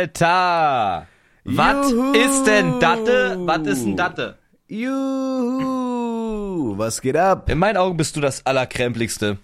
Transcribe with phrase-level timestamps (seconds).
[0.00, 1.06] Alter!
[1.44, 3.36] Was ist denn Datte?
[3.40, 4.36] Was ist ein Datte?
[4.68, 5.96] Juhu,
[6.76, 7.48] was geht ab?
[7.48, 9.38] In meinen Augen bist du das Allerkrempeligste.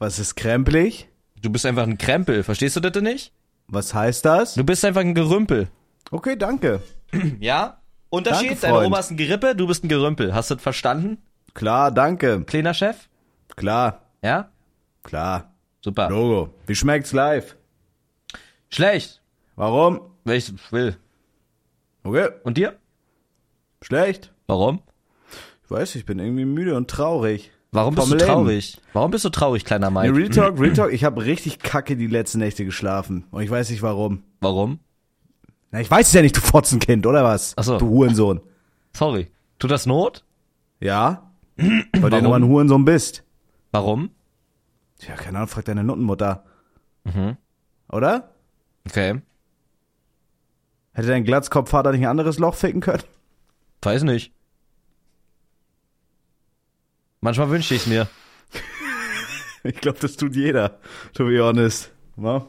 [0.00, 1.08] Was ist krempelig?
[1.40, 3.32] Du bist einfach ein Krempel, verstehst du das denn nicht?
[3.68, 4.54] Was heißt das?
[4.54, 5.68] Du bist einfach ein Gerümpel.
[6.10, 6.80] Okay, danke.
[7.40, 7.78] Ja?
[8.10, 8.86] Unterschied, Danke, deine.
[8.86, 10.34] Oma ist ein Gerippe, du bist ein Gerümpel.
[10.34, 11.18] Hast du das verstanden,
[11.54, 12.42] Klar, danke.
[12.44, 13.08] kleiner Chef?
[13.56, 14.48] Klar, Ja?
[15.04, 15.52] klar.
[15.80, 16.10] Super.
[16.10, 16.52] Logo.
[16.66, 17.56] Wie schmeckt's live?
[18.70, 19.21] Schlecht,
[19.62, 20.00] Warum?
[20.24, 20.96] wenn ich will.
[22.02, 22.80] Okay, Und dir?
[23.80, 24.32] schlecht.
[24.48, 24.82] Warum?
[25.64, 27.52] Ich weiß, ich bin irgendwie müde und traurig.
[27.70, 28.34] Warum bist Vom du Leben.
[28.34, 28.80] traurig?
[28.92, 30.16] Warum bist du traurig, kleiner Nee, Mike?
[30.16, 33.24] Real Talk, Real Talk, ich habe richtig kacke die letzten Nächte geschlafen.
[33.30, 34.24] Und ich weiß nicht warum.
[34.40, 34.80] Warum?
[35.70, 37.54] Na, ich weiß es ja nicht, du Fotzenkind, oder was?
[37.56, 37.78] Ach so.
[37.78, 38.40] Du Hurensohn.
[38.92, 39.30] Sorry.
[39.60, 40.24] Tut das Not?
[40.80, 41.30] Ja?
[41.56, 43.22] Weil du nur ein Hurensohn bist.
[43.70, 44.10] Warum?
[45.06, 46.44] Ja, keine Ahnung, frag deine Nuttenmutter.
[47.04, 47.36] Mhm.
[47.92, 48.34] Oder?
[48.88, 49.20] Okay.
[50.92, 53.02] Hätte dein Glatzkopfvater nicht ein anderes Loch ficken können?
[53.82, 54.32] Weiß nicht.
[57.20, 58.08] Manchmal wünsche ich mir.
[59.64, 60.78] Ich glaube, das tut jeder,
[61.14, 61.92] to be honest.
[62.16, 62.46] Ja?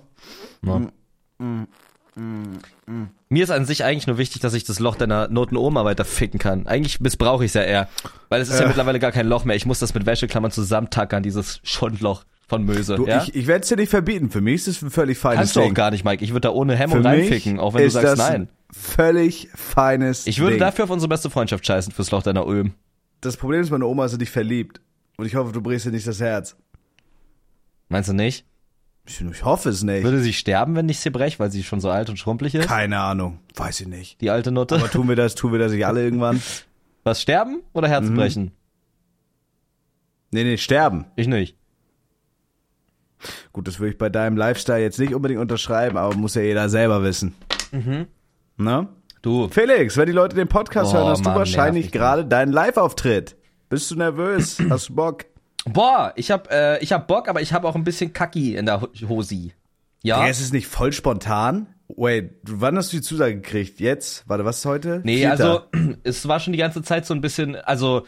[3.29, 6.39] Mir ist an sich eigentlich nur wichtig, dass ich das Loch deiner Noten-Oma weiter ficken
[6.39, 6.67] kann.
[6.67, 7.89] Eigentlich missbrauche ich es ja eher.
[8.29, 8.67] Weil es ist ja Äh.
[8.67, 9.55] mittlerweile gar kein Loch mehr.
[9.55, 12.95] Ich muss das mit Wäscheklammern zusammentackern, dieses Schundloch von Möse.
[12.95, 13.23] Du, ja?
[13.23, 14.29] ich, ich werde es dir nicht verbieten.
[14.29, 15.73] Für mich ist es ein völlig feines Kannst du auch Ding.
[15.73, 16.23] gar nicht, Mike.
[16.23, 18.41] Ich würde da ohne Hemmung Für reinficken, auch wenn du sagst nein.
[18.43, 20.59] ein völlig feines Ich würde Ding.
[20.59, 22.73] dafür auf unsere beste Freundschaft scheißen, fürs Loch deiner Öhm.
[23.21, 24.81] Das Problem ist, meine Oma ist in dich verliebt.
[25.17, 26.55] Und ich hoffe, du brichst dir nicht das Herz.
[27.89, 28.45] Meinst du nicht?
[29.05, 30.03] Ich, ich hoffe es nicht.
[30.03, 32.67] Würde sie sterben, wenn ich sie brech, weil sie schon so alt und schrumpelig ist?
[32.67, 33.39] Keine Ahnung.
[33.55, 34.19] Weiß ich nicht.
[34.21, 34.75] Die alte Nutte?
[34.75, 36.41] Aber tun wir das, tun wir das nicht alle irgendwann?
[37.03, 38.15] Was, sterben oder Herz Mhm.
[38.15, 38.51] brechen?
[40.31, 41.05] Nee, nee, sterben.
[41.15, 41.55] Ich nicht.
[43.51, 46.69] Gut, das würde ich bei deinem Lifestyle jetzt nicht unbedingt unterschreiben, aber muss ja jeder
[46.69, 47.35] selber wissen.
[47.71, 48.07] Mhm.
[48.57, 48.87] Ne?
[49.21, 52.51] Du, Felix, wenn die Leute den Podcast Oh, hören, hast Mann, du wahrscheinlich gerade deinen
[52.51, 53.35] Live-Auftritt.
[53.69, 54.57] Bist du nervös?
[54.69, 55.25] Hast du Bock?
[55.65, 58.65] boah, ich hab, äh, ich hab Bock, aber ich hab auch ein bisschen Kacki in
[58.65, 59.53] der Ho- Hosi.
[60.03, 60.27] Ja?
[60.27, 61.67] Es ist nicht voll spontan.
[61.95, 63.79] Wait, wann hast du die Zusage gekriegt?
[63.79, 64.23] Jetzt?
[64.27, 64.99] Warte, was ist heute?
[65.05, 65.31] Nee, Vierter.
[65.73, 68.05] also es war schon die ganze Zeit so ein bisschen, also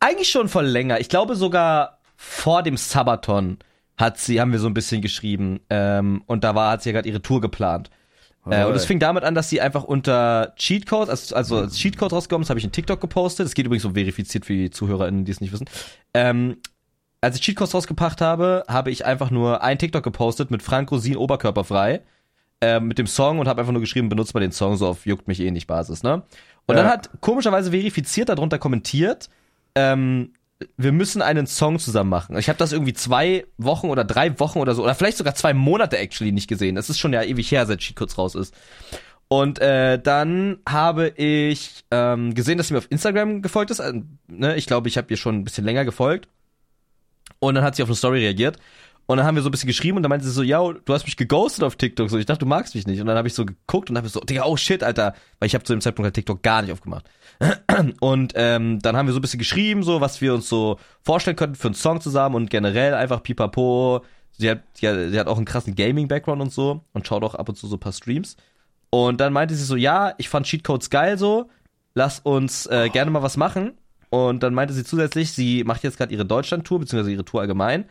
[0.00, 0.98] eigentlich schon voll länger.
[1.00, 3.58] Ich glaube sogar vor dem Sabaton
[3.98, 6.94] hat sie, haben wir so ein bisschen geschrieben ähm, und da war hat sie ja
[6.94, 7.90] gerade ihre Tour geplant.
[8.50, 12.12] Äh, und es fing damit an, dass sie einfach unter Cheatcode, also, also als Cheatcode
[12.12, 13.44] rausgekommen ist, habe ich einen TikTok gepostet.
[13.44, 15.66] Das geht übrigens so verifiziert für die ZuhörerInnen, die es nicht wissen.
[16.14, 16.56] Ähm,
[17.20, 21.16] als ich Cheatcodes rausgebracht habe, habe ich einfach nur ein TikTok gepostet mit Frank Rosin
[21.16, 22.00] oberkörperfrei
[22.60, 25.04] äh, mit dem Song und habe einfach nur geschrieben, benutzt mal den Song so auf
[25.04, 26.22] juckt mich eh nicht Basis, ne?
[26.66, 26.82] Und Ja.
[26.82, 29.28] dann hat komischerweise verifiziert darunter kommentiert,
[29.74, 30.32] ähm,
[30.76, 32.36] wir müssen einen Song zusammen machen.
[32.36, 35.54] Ich habe das irgendwie zwei Wochen oder drei Wochen oder so, oder vielleicht sogar zwei
[35.54, 36.74] Monate actually nicht gesehen.
[36.74, 38.54] Das ist schon ja ewig her, seit Cheatcodes raus ist.
[39.28, 43.78] Und äh, dann habe ich ähm, gesehen, dass sie mir auf Instagram gefolgt ist.
[43.78, 44.56] Äh, ne?
[44.56, 46.28] Ich glaube, ich habe ihr schon ein bisschen länger gefolgt.
[47.38, 48.56] Und dann hat sie auf eine Story reagiert.
[49.06, 50.92] Und dann haben wir so ein bisschen geschrieben und dann meinte sie so, ja, du
[50.92, 52.10] hast mich geghostet auf TikTok.
[52.10, 53.00] So, ich dachte, du magst mich nicht.
[53.00, 55.14] Und dann habe ich so geguckt und habe so, Digga, oh shit, Alter.
[55.38, 57.08] Weil ich habe zu dem Zeitpunkt halt TikTok gar nicht aufgemacht.
[58.00, 61.36] Und ähm, dann haben wir so ein bisschen geschrieben, so was wir uns so vorstellen
[61.36, 64.04] könnten für einen Song zusammen und generell einfach pipapo.
[64.32, 67.48] Sie hat, hat, sie hat auch einen krassen Gaming-Background und so und schaut auch ab
[67.48, 68.36] und zu so ein paar Streams.
[68.90, 71.50] Und dann meinte sie so, ja, ich fand Cheatcodes geil so,
[71.94, 73.72] lass uns äh, gerne mal was machen.
[74.10, 77.84] Und dann meinte sie zusätzlich, sie macht jetzt gerade ihre Deutschland-Tour, beziehungsweise ihre Tour allgemein.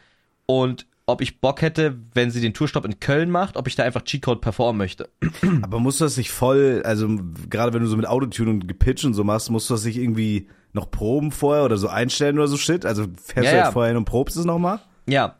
[0.45, 3.83] Und ob ich Bock hätte, wenn sie den Tourstopp in Köln macht, ob ich da
[3.83, 5.09] einfach Cheatcode performen möchte.
[5.61, 7.07] Aber musst du das nicht voll, also
[7.49, 9.97] gerade wenn du so mit Autotune und Gepitch und so machst, musst du das nicht
[9.97, 12.85] irgendwie noch proben vorher oder so einstellen oder so shit?
[12.85, 13.63] Also fährst Ja, du ja.
[13.63, 14.79] jetzt vorher hin und probst es nochmal?
[15.07, 15.35] Ja.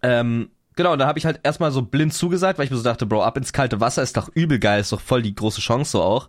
[0.00, 2.84] Ähm, genau, und da habe ich halt erstmal so blind zugesagt, weil ich mir so
[2.84, 5.60] dachte, Bro, ab ins kalte Wasser ist doch übel geil, ist doch voll die große
[5.60, 6.28] Chance so auch.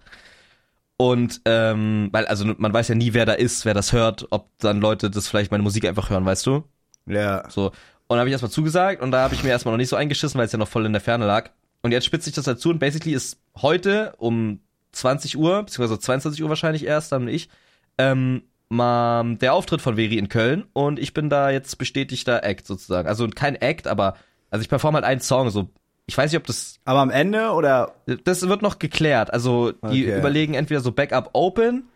[0.97, 4.49] Und ähm, weil, also man weiß ja nie, wer da ist, wer das hört, ob
[4.57, 6.63] dann Leute das vielleicht meine Musik einfach hören, weißt du?
[7.05, 7.49] Ja.
[7.49, 7.71] So.
[8.07, 9.95] Und dann habe ich erstmal zugesagt und da habe ich mir erstmal noch nicht so
[9.95, 11.49] eingeschissen, weil es ja noch voll in der Ferne lag.
[11.81, 14.59] Und jetzt spitze ich das dazu und basically ist heute um
[14.91, 17.49] 20 Uhr, beziehungsweise 22 Uhr wahrscheinlich erst, dann ich,
[17.97, 22.65] ähm, mal der Auftritt von Veri in Köln und ich bin da jetzt bestätigter Act
[22.65, 23.07] sozusagen.
[23.07, 24.15] Also kein Act, aber
[24.49, 25.69] also ich performe halt einen Song, so
[26.05, 27.93] ich weiß nicht, ob das Aber am Ende oder?
[28.25, 29.31] das wird noch geklärt.
[29.31, 30.17] Also die Okay.
[30.19, 31.87] überlegen entweder so Backup Open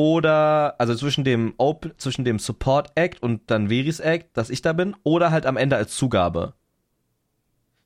[0.00, 4.62] oder also zwischen dem Open, zwischen dem Support Act und dann Veris Act, dass ich
[4.62, 6.54] da bin, oder halt am Ende als Zugabe.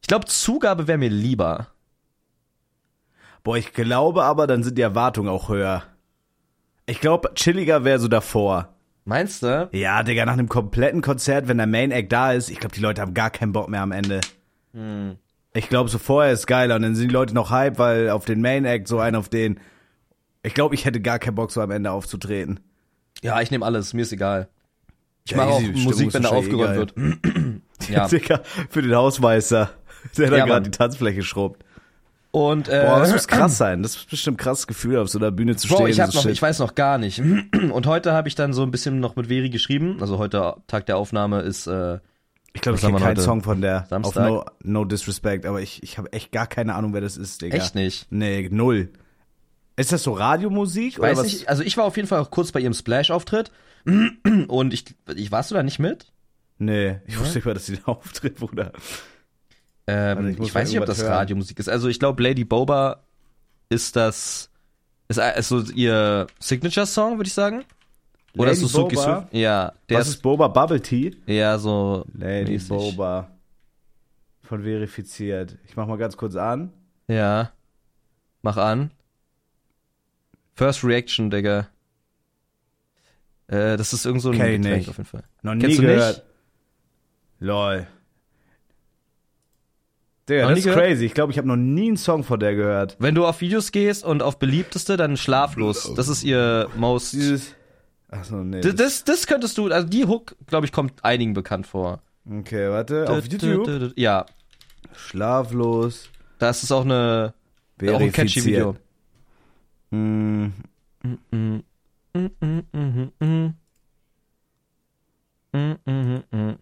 [0.01, 1.67] Ich glaube, Zugabe wäre mir lieber.
[3.43, 5.83] Boah, ich glaube aber, dann sind die Erwartungen auch höher.
[6.87, 8.69] Ich glaube, chilliger wäre so davor.
[9.05, 9.69] Meinst du?
[9.73, 12.81] Ja, Digga, nach einem kompletten Konzert, wenn der Main Act da ist, ich glaube, die
[12.81, 14.21] Leute haben gar keinen Bock mehr am Ende.
[15.53, 18.25] Ich glaube, so vorher ist geiler und dann sind die Leute noch hype, weil auf
[18.25, 19.59] den Main Act so einen auf den.
[20.45, 22.61] Ich glaube, ich hätte gar keinen Bock, so am Ende aufzutreten.
[23.23, 24.49] Ja, ich nehme alles, mir ist egal.
[25.25, 26.95] Ich Ja, mache auch Stimmung Musik, ist wenn da aufgeräumt wird.
[27.89, 28.07] ja.
[28.07, 29.71] Digga, für den Hausmeister,
[30.19, 30.65] der da Ja, gerade Mann.
[30.65, 31.65] die Tanzfläche schrubbt.
[32.31, 33.83] Und äh, Boah, das muss krass sein.
[33.83, 35.87] Das ist bestimmt ein krasses Gefühl, auf so einer Bühne zu Bro, stehen.
[35.89, 36.33] ich hab so noch, shit.
[36.33, 37.21] ich weiß noch gar nicht.
[37.73, 39.99] Und heute habe ich dann so ein bisschen noch mit Veri geschrieben.
[40.01, 42.01] Also heute Tag der Aufnahme ist äh,
[42.53, 43.23] Ich glaube, ich haben kenne keinen heute?
[43.23, 43.87] Song von der.
[43.89, 44.29] Samstag?
[44.31, 47.41] Auf no, no Disrespect, aber ich, ich habe echt gar keine Ahnung, wer das ist,
[47.41, 47.57] Digga.
[47.57, 48.09] echt nicht.
[48.11, 48.91] Nee, null.
[49.77, 50.93] Ist das so Radiomusik?
[50.95, 53.51] Ich weiß nicht, also ich war auf jeden Fall auch kurz bei ihrem Splash-Auftritt
[54.49, 54.85] und ich,
[55.15, 56.13] ich warst du da nicht mit?
[56.59, 58.73] Nee, ich wusste nicht mal, dass sie da auftritt, Bruder.
[59.87, 61.13] Ähm, Also ich ich, weiß nicht, ob das hören.
[61.13, 61.69] Radiomusik ist.
[61.69, 63.03] Also ich glaube, Lady Boba
[63.69, 64.51] ist das,
[65.09, 67.65] ist, ist so ihr Signature-Song, würde ich sagen.
[68.37, 69.21] Oder Lady Suzuki Boba?
[69.23, 69.35] Swift?
[69.35, 71.17] Ja, der Was ist, ist Boba Bubble Tea?
[71.27, 72.69] eher so Lady mäßig.
[72.69, 73.31] Boba.
[74.43, 75.57] Von verifiziert.
[75.67, 76.73] Ich mach mal ganz kurz an.
[77.09, 77.51] Ja.
[78.43, 78.91] Mach an.
[80.55, 81.69] First Reaction, Digga.
[83.49, 84.89] Äh, das ist irgend so ein Kenn Getränk nicht.
[84.89, 85.25] auf jeden Fall.
[85.43, 86.17] Noch Kennst nie du gehört.
[86.19, 86.27] nicht?
[87.41, 87.87] Lol.
[90.29, 90.81] Digga, das ist gehört?
[90.81, 91.05] crazy.
[91.05, 92.97] Ich glaube, ich habe noch nie einen Song von der gehört.
[92.99, 95.93] Wenn du auf Videos gehst und auf beliebteste, dann schlaflos.
[95.95, 97.13] Das ist ihr most.
[97.13, 97.55] Dieses.
[98.09, 98.61] Achso, nee.
[98.61, 102.01] D- Das, das könntest du, also die Hook, glaube ich, kommt einigen bekannt vor.
[102.31, 103.11] Okay, warte.
[103.11, 103.93] Auf YouTube.
[103.97, 104.25] Ja,
[104.95, 106.09] Schlaflos.
[106.39, 107.35] das ist auch eine,
[107.83, 108.77] auch ein catchy Video.
[109.95, 110.53] Mm,
[115.87, 116.59] mm, mm.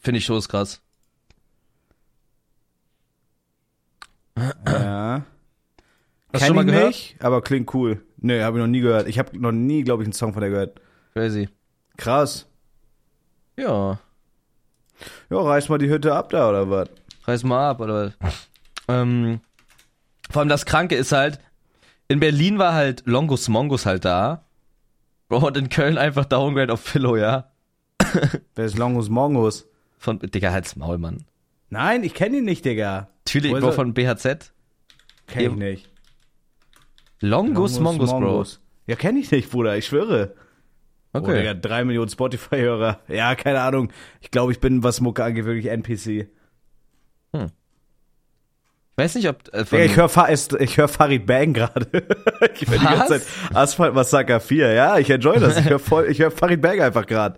[0.00, 0.80] Finde ich schon ist krass.
[4.36, 5.24] ja.
[6.32, 6.88] Hast du schon mal gehört?
[6.88, 8.02] nicht, aber klingt cool.
[8.18, 9.08] Nee, habe ich noch nie gehört.
[9.08, 10.80] Ich habe noch nie, glaube ich, einen Song von der gehört.
[11.14, 11.48] Crazy.
[11.96, 12.46] Krass.
[13.56, 13.98] Ja,
[15.30, 16.88] Ja, reiß mal die Hütte ab da, oder was?
[17.24, 18.48] reiß mal ab, oder was?
[18.88, 19.40] Ähm,
[20.36, 21.40] vor allem das Kranke ist halt,
[22.08, 24.44] in Berlin war halt Longus Mongus halt da.
[25.28, 27.52] Und in Köln einfach Downgrade auf Pillow, ja?
[28.54, 29.66] Wer ist Longus Mongus?
[29.96, 31.24] Von, Digga, halt's Maul, Mann.
[31.70, 33.08] Nein, ich kenne ihn nicht, Digga.
[33.24, 34.52] Natürlich, Bro, von BHZ.
[35.26, 35.90] Kenn ich nicht.
[37.20, 38.44] Longus, Mongus, Bro.
[38.86, 40.34] Ja, kenne ich nicht, Bruder, ich schwöre.
[41.14, 41.38] Oh, Okay.
[41.38, 43.00] Digga, drei Millionen Spotify-Hörer.
[43.08, 43.90] Ja, keine Ahnung.
[44.20, 46.28] Ich glaube, ich bin, was Mucke angeht, wirklich NPC.
[48.98, 49.42] Ich weiß nicht, ob.
[49.52, 50.28] Äh, ich höre
[50.58, 51.86] ich hör Farid Bang gerade.
[52.54, 53.22] ich höre die ganze Zeit
[53.52, 54.72] Asphalt Massaker 4.
[54.72, 55.58] Ja, ich enjoy das.
[55.58, 57.36] Ich höre höre Farid Bang einfach gerade.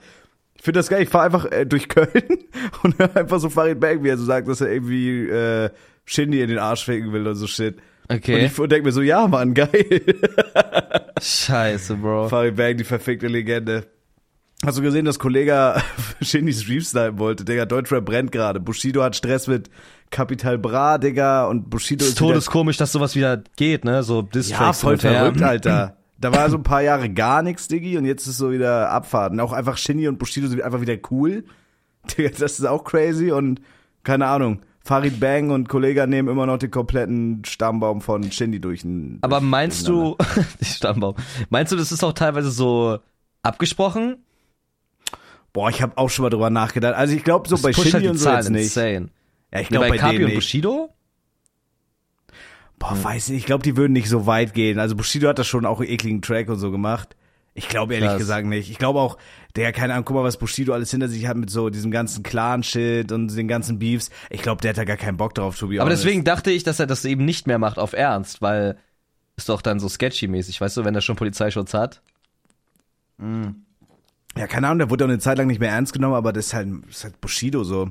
[0.55, 1.03] Ich finde das geil.
[1.03, 2.09] Ich fahre einfach äh, durch Köln
[2.85, 5.71] und höre einfach so Farid Bang, wie er so sagt, dass er irgendwie äh,
[6.05, 7.79] Shindy in den Arsch ficken will und so shit.
[8.09, 8.47] Und okay.
[8.47, 9.69] ich denke mir so, ja, Mann, geil.
[11.21, 12.29] Scheiße, Bro.
[12.29, 13.85] Farid Bang, die verfickte Legende.
[14.65, 15.83] Hast du gesehen, dass Kollege
[16.21, 17.45] Shindy Stream snipen wollte?
[17.45, 18.61] Digga, Deutschrap brennt gerade.
[18.61, 19.71] Bushido hat Stress mit
[20.11, 24.03] Capital Bra, Digga, und Bushido ist todeskomisch, dass sowas wieder geht, ne?
[24.03, 25.13] So Ja, Distracks voll und her.
[25.21, 25.97] verrückt, Alter.
[26.21, 29.33] Da war so ein paar Jahre gar nichts, Diggi, und jetzt ist so wieder Abfahrt.
[29.33, 31.45] Und auch einfach Shindy und Bushido sind einfach wieder cool.
[32.17, 33.61] Digga, das ist auch crazy und
[34.03, 34.63] keine Ahnung.
[34.85, 38.81] Farid Bang und Kollega nehmen immer noch den kompletten Stammbaum von Shindy durch.
[38.81, 40.17] den- Aber meinst du,
[40.63, 41.15] Stammbaum,
[41.51, 42.99] meinst du, das ist auch teilweise so
[43.43, 44.17] abgesprochen?
[45.53, 46.95] Boah, ich habe auch schon mal drüber nachgedacht.
[46.95, 48.65] Also ich glaube so Das bei pusht Shindy halt und so jetzt nicht.
[48.65, 49.09] insane.
[49.53, 50.35] Ja, ich glaube bei bei, und.
[50.35, 50.95] Bushido?
[52.79, 53.39] Boah, weiß nicht.
[53.39, 54.79] Ich glaube, die würden nicht so weit gehen.
[54.79, 57.17] Also Bushido hat das schon auch ekligen Track und so gemacht.
[57.55, 58.19] Ich glaube ehrlich Krass.
[58.19, 58.71] gesagt nicht.
[58.71, 59.19] Ich glaube auch,
[59.57, 62.23] der, keine Ahnung, guck mal, was Bushido alles hinter sich hat mit so diesem ganzen
[62.23, 64.11] Clan-Shit und den ganzen Beefs.
[64.31, 66.05] Ich glaube, der hat da gar keinen Bock drauf, to be Aber honest.
[66.05, 68.79] deswegen dachte ich, dass er das eben nicht mehr macht auf Ernst, weil
[69.37, 72.01] ist doch dann so sketchy-mäßig, weißt du, wenn er schon Polizeischutz hat.
[74.37, 76.47] Ja, keine Ahnung, der wurde auch eine Zeit lang nicht mehr ernst genommen, aber das
[76.47, 77.91] ist halt, das ist halt Bushido so.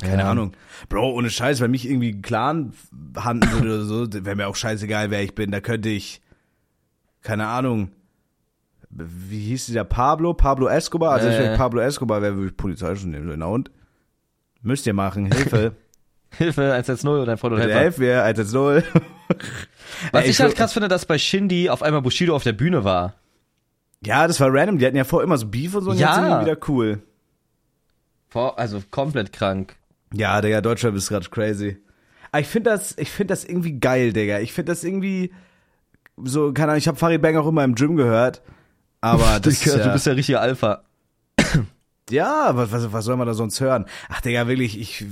[0.00, 0.30] Keine Ja.
[0.30, 0.52] Ahnung.
[0.88, 2.72] Bro, ohne Scheiß, wenn mich irgendwie ein Clan
[3.16, 5.50] handeln würde oder so, wäre mir auch scheißegal, wer ich bin.
[5.50, 6.20] Da könnte ich,
[7.22, 7.90] keine Ahnung,
[8.90, 10.34] wie hieß dieser Pablo?
[10.34, 11.12] Pablo Escobar?
[11.12, 11.52] Also, Äh.
[11.52, 13.28] ich Pablo Escobar wäre, würde ich Polizei schon nehmen.
[13.28, 13.70] So, na und?
[14.62, 15.72] Müsst ihr machen, Hilfe.
[16.36, 17.78] Hilfe, 110 oder dein Freund oder Helfer.
[17.80, 18.82] helft mir, 110.
[20.12, 22.84] Was Ey, ich halt krass finde, dass bei Shindy auf einmal Bushido auf der Bühne
[22.84, 23.14] war.
[24.04, 24.78] Ja, das war random.
[24.78, 26.08] Die hatten ja vorher immer so Beef und so und Ja.
[26.08, 27.02] jetzt sind die wieder cool.
[28.28, 29.74] Vor, also komplett krank.
[30.14, 31.78] Ja, Digga, Deutschrap ist gerade crazy.
[32.30, 34.40] Aber ich finde das, ich finde das irgendwie geil, Digga.
[34.40, 35.32] Ich finde das irgendwie
[36.24, 38.42] so, keine Ahnung, ich habe Farid Bang auch immer im Gym gehört.
[39.00, 40.82] Aber das Digga, ist ja, du bist ja richtiger Alpha.
[42.10, 43.86] ja, was, was, was soll man da sonst hören?
[44.08, 45.04] Ach, Digga, wirklich, ich,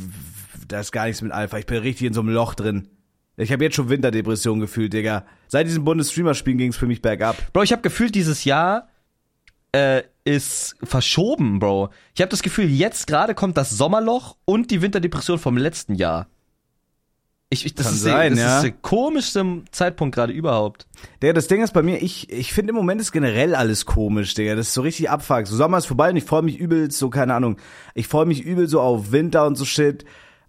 [0.69, 1.59] da ist gar nichts mit Alpha.
[1.59, 2.88] Ich bin richtig in so einem Loch drin.
[3.38, 5.25] Ich habe jetzt schon Winterdepression gefühlt, Digga.
[5.49, 7.37] Seit diesem Bundesstreamer-Spielen ging es für mich bergab.
[7.53, 8.88] Bro, ich habe gefühlt dieses Jahr
[9.76, 11.90] äh, ist verschoben, Bro.
[12.14, 16.26] Ich habe das Gefühl, jetzt gerade kommt das Sommerloch und die Winterdepression vom letzten Jahr.
[17.49, 18.56] Ich, ich, das Kann ist, sein, der, das ja.
[18.56, 20.88] ist der komischste Zeitpunkt gerade überhaupt.
[21.23, 24.35] Der, das Ding ist bei mir, ich, ich finde im Moment ist generell alles komisch,
[24.35, 24.56] Digga.
[24.56, 25.47] Das ist so richtig abfuck.
[25.47, 27.59] So Sommer ist vorbei und ich freue mich übelst, so, keine Ahnung.
[27.95, 30.04] Ich freue mich übel so auf Winter und so Shit.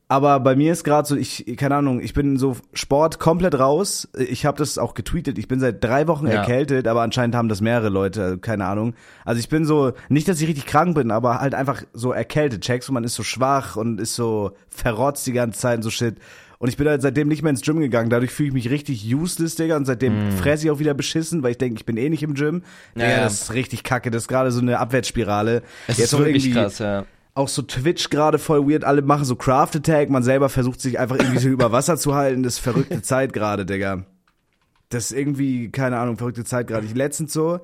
[0.09, 4.07] Aber bei mir ist gerade so, ich, keine Ahnung, ich bin so Sport komplett raus.
[4.17, 5.37] Ich habe das auch getweetet.
[5.37, 6.33] Ich bin seit drei Wochen Ja.
[6.35, 8.93] erkältet, aber anscheinend haben das mehrere Leute, also keine Ahnung.
[9.25, 12.61] Also ich bin so, nicht, dass ich richtig krank bin, aber halt einfach so erkältet.
[12.63, 15.89] Checkst du, man ist so schwach und ist so verrotzt die ganze Zeit und so
[15.89, 16.15] Shit.
[16.59, 18.09] Und ich bin halt seitdem nicht mehr ins Gym gegangen.
[18.09, 19.75] Dadurch fühle ich mich richtig useless, Digga.
[19.77, 22.33] Und seitdem fresse ich auch wieder beschissen, weil ich denke, ich bin eh nicht im
[22.33, 22.63] Gym.
[22.95, 23.23] Ja, Digga, ja.
[23.25, 24.09] das ist richtig kacke.
[24.09, 25.61] Das ist gerade so eine Abwärtsspirale.
[25.87, 27.05] Es Jetzt ist wirklich krass, ja.
[27.37, 28.83] Auch so Twitch gerade voll weird.
[28.83, 30.09] Alle machen so Craft Attack.
[30.09, 32.41] Man selber versucht sich einfach irgendwie so über Wasser zu halten.
[32.41, 34.05] Das ist verrückte Zeit gerade, Digga.
[34.89, 36.87] Das ist irgendwie, keine Ahnung, verrückte Zeit gerade.
[36.87, 37.59] Ich letztens so,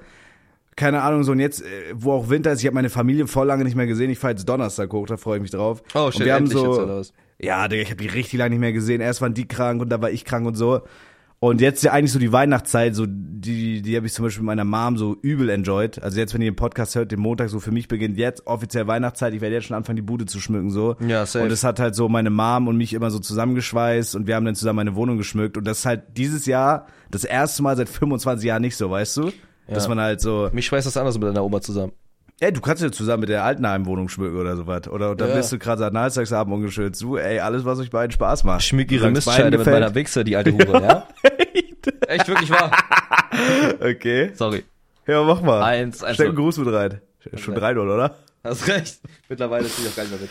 [0.75, 1.65] keine Ahnung, so und jetzt, äh,
[1.96, 4.12] wo auch Winter ist, ich habe meine Familie voll lange nicht mehr gesehen.
[4.12, 5.82] Ich fahre jetzt Donnerstag hoch, da freue ich mich drauf.
[5.96, 7.01] Oh, und shit, wir haben so,
[7.39, 9.01] ja, Digga, ich habe die richtig lange nicht mehr gesehen.
[9.01, 10.82] Erst waren die krank und dann war ich krank und so.
[11.44, 14.44] Und jetzt ist ja eigentlich so die Weihnachtszeit, so die, die habe ich zum Beispiel
[14.44, 16.02] mit meiner Mom so übel enjoyed.
[16.02, 18.88] Also jetzt, wenn ihr den Podcast hört, den Montag so für mich beginnt jetzt offiziell
[18.88, 19.34] Weihnachtszeit.
[19.34, 20.96] Ich werde jetzt schon anfangen, die Bude zu schmücken so.
[21.06, 21.44] Ja, safe.
[21.44, 24.46] Und es hat halt so meine Mom und mich immer so zusammengeschweißt und wir haben
[24.46, 25.58] dann zusammen meine Wohnung geschmückt.
[25.58, 29.18] Und das ist halt dieses Jahr das erste Mal seit 25 Jahren nicht so, weißt
[29.18, 29.34] du?
[29.68, 31.92] Dass man halt so, Mich schweißt das anders mit deiner Oma zusammen.
[32.40, 34.88] Ey, du kannst ja zusammen mit der Altenheimwohnung schmücken oder sowas.
[34.88, 35.36] Oder dann Ja.
[35.36, 37.02] bist du gerade seit Nationaltagsabend ungeschützt.
[37.02, 38.62] Du, ey, alles, was euch beiden Spaß macht.
[38.62, 41.08] Ich schmück ihre Mistscheide mit meiner Wichse, die alte Hure, ja?
[42.08, 42.72] Echt wirklich wahr.
[43.82, 44.32] Okay.
[44.36, 44.63] Sorry.
[45.08, 45.62] Ja, mach mal.
[45.63, 46.16] Eins, eins.
[46.16, 47.02] Steck einen Gruß mit rein.
[47.36, 47.75] Schon rein.
[47.78, 48.16] 3-0, oder?
[48.44, 49.00] Hast recht.
[49.30, 50.30] Mittlerweile tue ich auch gar nicht mehr mit.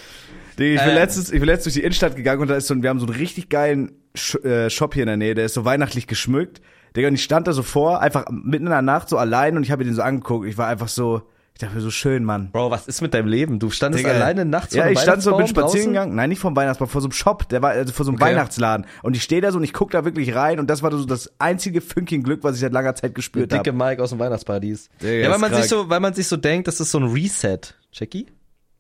[0.59, 1.01] Digga, ich bin Äh.
[1.01, 3.01] letztens, ich bin letztens durch die Innenstadt gegangen und da ist so, ein- wir haben
[3.01, 6.07] so einen richtig geilen Sch äh, Shop hier in der Nähe, der ist so weihnachtlich
[6.07, 6.61] geschmückt.
[6.97, 9.63] Digga, und ich stand da so vor, einfach mitten in der Nacht so allein und
[9.65, 10.47] ich habe mir den so angeguckt.
[10.47, 11.23] Ich war einfach so,
[11.63, 12.51] ich dachte mir so schön, Mann.
[12.51, 13.59] Bro, was ist mit deinem Leben?
[13.59, 14.15] Du standest Digga.
[14.15, 16.15] alleine nachts Ja, vor einem ich stand so, bin spazieren gegangen.
[16.15, 18.31] Nein, nicht vom Weihnachtsbaum, vor so einem Shop, der war, also vor so einem Okay.
[18.33, 18.87] Weihnachtsladen.
[19.03, 21.05] Und ich stehe da so und ich guck da wirklich rein und das war so
[21.05, 23.73] das einzige Fünkchen Glück, was ich seit langer Zeit gespürt Dicke habe.
[23.73, 24.91] Mike aus dem Weihnachtsparadies.
[25.01, 25.71] Digga, ja, weil man sich krank.
[25.71, 27.61] so, weil man sich so denkt, das ist so ein Reset.
[27.93, 28.27] Jackie?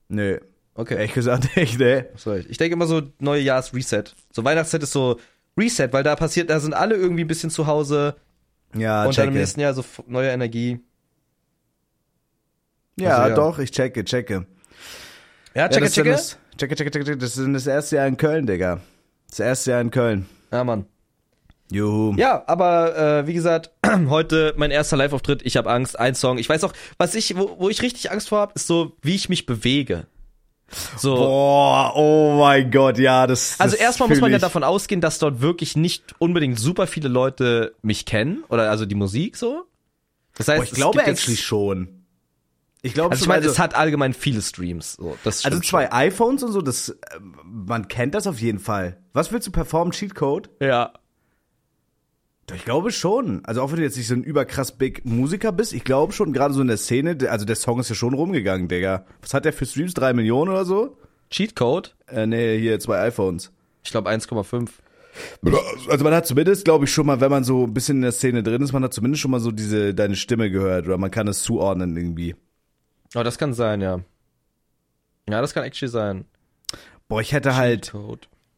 [0.09, 0.39] Nö.
[0.75, 0.95] Okay.
[0.95, 2.07] Ehrlich gesagt, echt, ne?
[2.17, 2.45] Sorry.
[2.49, 4.05] Ich denke immer so, neue Jahr ist Reset.
[4.33, 5.19] So Weihnachtszeit ist so
[5.59, 8.17] Reset, weil da passiert, da sind alle irgendwie ein bisschen zu Hause
[8.75, 9.39] Ja, und dann im checke.
[9.39, 10.81] nächsten Jahr so neue Energie.
[12.99, 13.35] Ja, Also, ja.
[13.35, 14.47] doch, ich checke, checke.
[15.55, 16.17] Ja, Ja, checke, ist dann checke.
[16.17, 17.17] Das, checke, checke, checke.
[17.17, 18.81] Das ist das erste Jahr in Köln, Digga.
[19.29, 20.27] Das erste Jahr in Köln.
[20.51, 20.87] Ja, Mann.
[21.71, 22.15] Juhu.
[22.17, 23.71] Ja, aber äh, wie gesagt,
[24.09, 25.41] heute mein erster Live-Auftritt.
[25.45, 25.99] Ich habe Angst.
[25.99, 26.37] Ein Song.
[26.39, 29.15] Ich weiß auch, was ich, wo, wo ich richtig Angst vor habe, ist so, wie
[29.15, 30.07] ich mich bewege.
[30.99, 31.17] So.
[31.17, 33.57] Boah, oh mein Gott, ja, das.
[33.59, 37.09] Also das erstmal muss man ja davon ausgehen, dass dort wirklich nicht unbedingt super viele
[37.09, 39.65] Leute mich kennen oder also die Musik so.
[40.37, 42.01] Das heißt, Boah, ich es glaube actually schon.
[42.83, 44.95] Ich glaube Also ich schon, meine, also, es hat allgemein viele Streams.
[44.95, 45.17] So.
[45.23, 46.95] Das also zwei iPhones und so, das, äh,
[47.45, 48.99] man kennt das auf jeden Fall.
[49.12, 49.93] Was willst du performen?
[49.93, 50.51] Cheatcode?
[50.59, 50.69] schon.
[50.69, 50.93] Ja.
[52.47, 53.45] Doch, Ich glaube schon.
[53.45, 56.33] Also auch wenn du jetzt nicht so ein überkrass big Musiker bist, ich glaube schon,
[56.33, 59.07] gerade so in der Szene, also der Song ist ja schon rumgegangen, Digga.
[59.21, 59.95] Was hat der für Streams?
[59.95, 60.97] Drei Millionen oder so?
[61.31, 61.95] Cheatcode?
[62.09, 63.53] Äh, nee, hier zwei iPhones.
[63.85, 64.69] Ich glaube 1,5.
[65.89, 68.12] Also man hat zumindest, glaube ich, schon mal, wenn man so ein bisschen in der
[68.12, 71.11] Szene drin ist, man hat zumindest schon mal so diese, deine Stimme gehört oder man
[71.11, 72.35] kann es zuordnen irgendwie.
[73.14, 74.00] Oh, das kann sein, ja.
[75.28, 76.25] Ja, das kann actually sein.
[77.09, 77.92] Boah, ich hätte halt,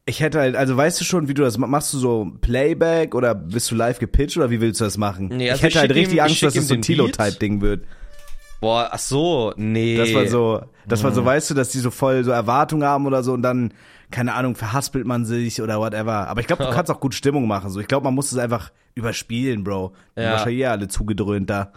[0.06, 3.14] ich hätte halt, also weißt du schon, wie du das machst, machst du so Playback
[3.14, 5.28] oder bist du live gepitcht oder wie willst du das machen?
[5.28, 6.82] Nee, ich also hätte ich halt ihm- richtig ich Angst, dass ihm es so ein.
[6.82, 7.84] Tilo-Type-Ding wird.
[8.60, 9.96] Boah, ach so, nee.
[9.96, 13.06] Das war so, das war so, weißt du, dass die so voll so Erwartungen haben
[13.06, 13.74] oder so und dann,
[14.10, 16.28] keine Ahnung, verhaspelt man sich oder whatever.
[16.28, 17.68] Aber ich glaube, du kannst auch gut Stimmung machen.
[17.70, 19.92] So, ich glaube, man muss es einfach überspielen, Bro.
[20.16, 20.32] Die Ja.
[20.32, 21.72] wahrscheinlich eh alle zugedröhnt da.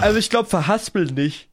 [0.00, 1.48] Also ich glaube verhaspeln nicht.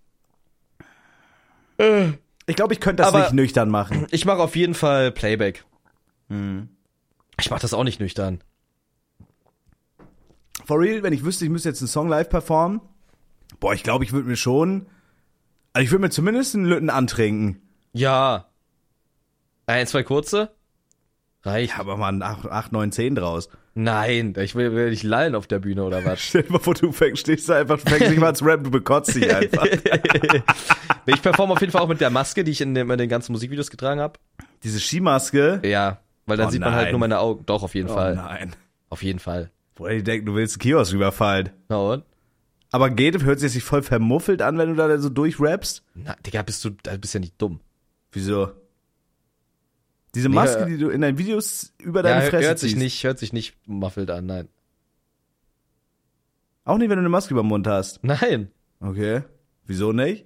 [1.80, 4.08] Ich glaube, ich könnte das Aber- nicht nüchtern machen.
[4.12, 5.66] Ich mache auf jeden Fall Playback.
[7.40, 8.42] Ich mache das auch nicht nüchtern.
[10.66, 12.82] For real, wenn ich wüsste, ich müsste jetzt einen Song live performen,
[13.60, 14.88] boah, ich glaube, ich würde mir schon,
[15.72, 17.62] also ich würde mir zumindest einen Lütten antrinken.
[17.94, 18.50] Ja.
[19.66, 20.56] Ein, zwei kurze?
[21.48, 21.74] Reicht.
[21.74, 23.50] Ja, aber mal 8, 8, 9, 10 draus.
[23.74, 26.20] Nein, ich will, will nicht lallen auf der Bühne oder was.
[26.22, 28.72] Stell dir mal vor, du fängst, stehst da einfach, fängst nicht mal zu rappen, du
[28.72, 29.66] bekotzt dich einfach.
[31.06, 33.10] ich performe auf jeden Fall auch mit der Maske, die ich in den, in den
[33.10, 34.20] ganzen Musikvideos getragen habe.
[34.64, 35.62] Diese Skimaske.
[35.64, 36.92] Ja, weil dann Oh sieht man halt nein.
[36.92, 37.46] nur meine Augen.
[37.46, 38.16] Doch, auf jeden Oh Fall.
[38.16, 38.56] nein.
[38.90, 39.52] Auf jeden Fall.
[39.76, 41.50] Boah, die denken, du willst einen Kiosk überfallen.
[41.70, 42.04] Na und?
[42.72, 45.84] Aber geht, hört sich voll vermuffelt an, wenn du da so durchrappst?
[45.94, 47.60] Na, Digga, bist du, da bist ja nicht dumm.
[48.12, 48.50] Wieso?
[50.16, 50.66] Diese Maske, Ja.
[50.66, 52.82] die du in deinen Videos über Ja, deine hört, Fresse hört sich ziehst.
[52.84, 54.48] nicht, hört sich nicht muffelt an, nein.
[56.64, 58.04] Auch nicht, wenn du eine Maske über den Mund hast.
[58.04, 58.52] Nein.
[58.80, 59.24] Okay.
[59.66, 60.26] Wieso nicht?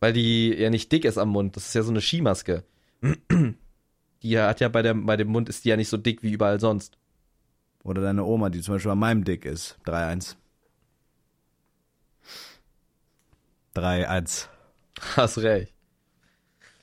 [0.00, 1.56] Weil die ja nicht dick ist am Mund.
[1.56, 2.64] Das ist ja so eine Skimaske.
[4.22, 6.32] Die hat ja bei, der, bei dem Mund ist die ja nicht so dick wie
[6.32, 6.96] überall sonst.
[7.84, 9.76] Oder deine Oma, die zum Beispiel an meinem Dick ist.
[9.84, 10.36] 3-1.
[13.74, 14.48] 3-1.
[15.16, 15.72] Hast recht.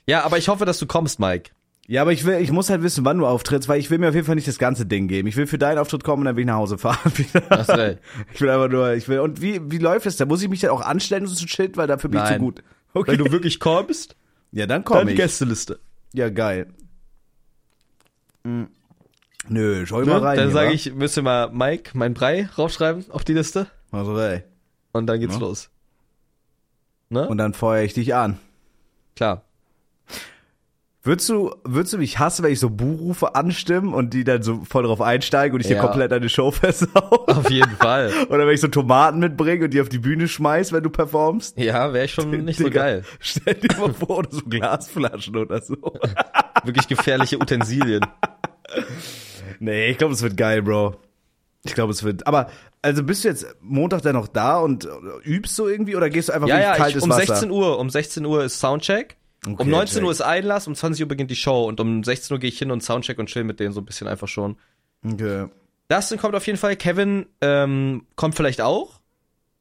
[0.06, 1.50] Ja, aber ich hoffe, dass du kommst, Mike.
[1.86, 4.08] Ja, aber ich will, ich muss halt wissen, wann du auftrittst, weil ich will mir
[4.08, 5.28] auf jeden Fall nicht das ganze Ding geben.
[5.28, 7.12] Ich will für deinen Auftritt kommen und dann will ich nach Hause fahren.
[7.50, 7.98] Hast recht.
[8.32, 10.24] Ich will einfach nur, ich will, und wie, wie läuft es da?
[10.24, 12.40] Muss ich mich dann auch anstellen, so shit, weil dafür bin ich zu Nein.
[12.40, 12.62] gut.
[12.94, 14.16] Wenn du wirklich kommst,
[14.52, 15.16] ja, dann komm ich.
[15.16, 15.78] Gästeliste.
[16.14, 16.68] Ja, geil.
[18.44, 18.68] Hm.
[19.48, 20.06] Nö, schau Ne?
[20.06, 20.38] mal rein.
[20.38, 23.66] Dann sage ich, müsst ihr mal Mike, mein Brei, raufschreiben auf die Liste.
[23.90, 24.42] Also, ey.
[24.92, 25.40] Und dann geht's Ja.
[25.40, 25.68] los.
[27.10, 27.28] Ne?
[27.28, 28.38] Und dann feuer ich dich an.
[29.16, 29.42] Klar.
[31.06, 34.62] Würdest du, würdest du mich hassen, wenn ich so Buhrufe anstimmen und die dann so
[34.66, 35.82] voll drauf einsteigen und ich dir Ja.
[35.82, 36.88] komplett deine Show versau?
[37.26, 38.10] Auf jeden Fall.
[38.30, 41.58] Oder wenn ich so Tomaten mitbringe und die auf die Bühne schmeiß, wenn du performst?
[41.58, 43.04] Ja, wäre schon nicht so Digga, geil.
[43.20, 45.76] Stell dir mal vor, oder so Glasflaschen oder so.
[46.64, 48.06] Wirklich gefährliche Utensilien.
[49.60, 50.96] nee, ich glaube, es wird geil, Bro.
[51.64, 52.26] Ich glaube, es wird.
[52.26, 52.48] Aber,
[52.82, 54.88] also bist du jetzt Montag dann noch da und äh,
[55.28, 57.26] übst so irgendwie oder gehst du einfach Ja, ja, kaltes ich, um Wasser?
[57.26, 59.16] 16 Uhr, um 16 Uhr ist Soundcheck.
[59.46, 60.04] Okay, um 19 check.
[60.04, 62.58] Uhr ist Einlass, um 20 Uhr beginnt die Show und um 16 Uhr gehe ich
[62.58, 64.56] hin und Soundcheck und chill mit denen so ein bisschen einfach schon.
[65.04, 65.46] Okay.
[65.88, 69.00] Dustin kommt auf jeden Fall, Kevin ähm, kommt vielleicht auch.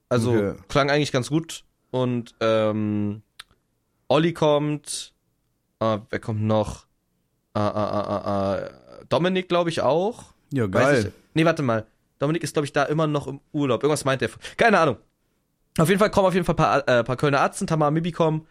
[0.09, 0.53] Also Okay.
[0.69, 1.63] klang eigentlich ganz gut.
[1.91, 3.21] Und ähm,
[4.07, 5.13] Olli kommt.
[5.79, 6.85] Äh, wer kommt noch?
[7.55, 8.69] Äh, äh,
[9.09, 10.33] Dominik, glaube ich, auch.
[10.51, 11.11] Ja, geil.
[11.33, 11.85] nee, warte mal.
[12.19, 13.83] Dominik ist, glaube ich, da immer noch im Urlaub.
[13.83, 14.29] Irgendwas meint er.
[14.57, 14.97] Keine Ahnung.
[15.77, 18.11] Auf jeden Fall kommen auf jeden Fall ein paar, äh, paar Kölner Arzten, Tamar Mibi
[18.11, 18.47] kommen.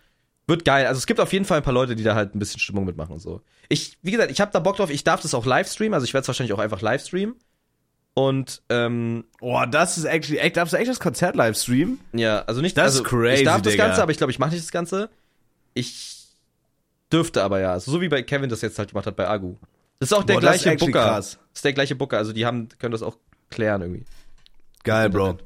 [0.46, 0.86] Wird geil.
[0.86, 2.84] Also es gibt auf jeden Fall ein paar Leute, die da halt ein bisschen Stimmung
[2.84, 3.40] mitmachen und so.
[3.68, 4.90] Ich, wie gesagt, ich habe da Bock drauf.
[4.90, 5.94] Ich darf das auch live streamen.
[5.94, 7.36] Also ich werde es wahrscheinlich auch einfach live streamen.
[8.14, 11.98] Und ähm, Oh, das ist actually echt, darfst du echt das Konzert live streamen?
[12.12, 12.76] ja, also nicht.
[12.76, 13.86] Das also ist crazy, Ich darf das Digga.
[13.86, 15.08] Ganze, aber ich glaube, ich mache nicht das Ganze.
[15.74, 16.26] Ich
[17.12, 17.72] dürfte aber ja.
[17.72, 19.54] Also so wie bei Kevin das jetzt halt gemacht hat bei Agu.
[19.98, 20.92] Das ist auch der Boah, das ist gleiche Booker.
[21.04, 21.38] krass.
[21.52, 22.18] Das ist der gleiche Booker.
[22.18, 23.16] Also die haben können das auch
[23.50, 24.04] klären irgendwie.
[24.84, 25.38] Geil, Bro.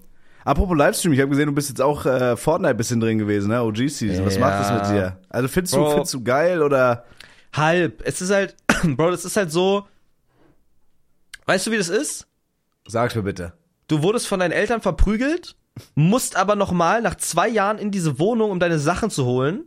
[0.46, 3.60] Apropos Livestream, ich habe gesehen, du bist jetzt auch äh, Fortnite bisschen drin gewesen, ne?
[3.62, 4.24] OG Season.
[4.24, 4.40] Was Ja.
[4.40, 5.18] macht das mit dir?
[5.28, 7.04] Also findest du, findest du geil oder?
[7.52, 8.00] Halb.
[8.04, 8.54] Es ist halt,
[8.84, 9.88] Bro, das ist halt so.
[11.46, 12.28] Weißt du, wie das ist?
[12.86, 13.54] Sag's mir bitte.
[13.88, 15.56] Du wurdest von deinen Eltern verprügelt,
[15.96, 19.64] musst aber nochmal nach zwei Jahren in diese Wohnung, um deine Sachen zu holen.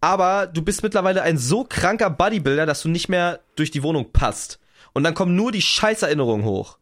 [0.00, 4.10] Aber du bist mittlerweile ein so kranker Bodybuilder, dass du nicht mehr durch die Wohnung
[4.10, 4.58] passt.
[4.94, 6.78] Und dann kommen nur die Scheißerinnerungen hoch.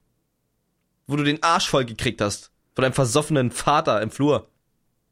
[1.08, 2.49] Wo du den Arsch voll gekriegt hast.
[2.74, 4.48] Von deinem versoffenen Vater im Flur.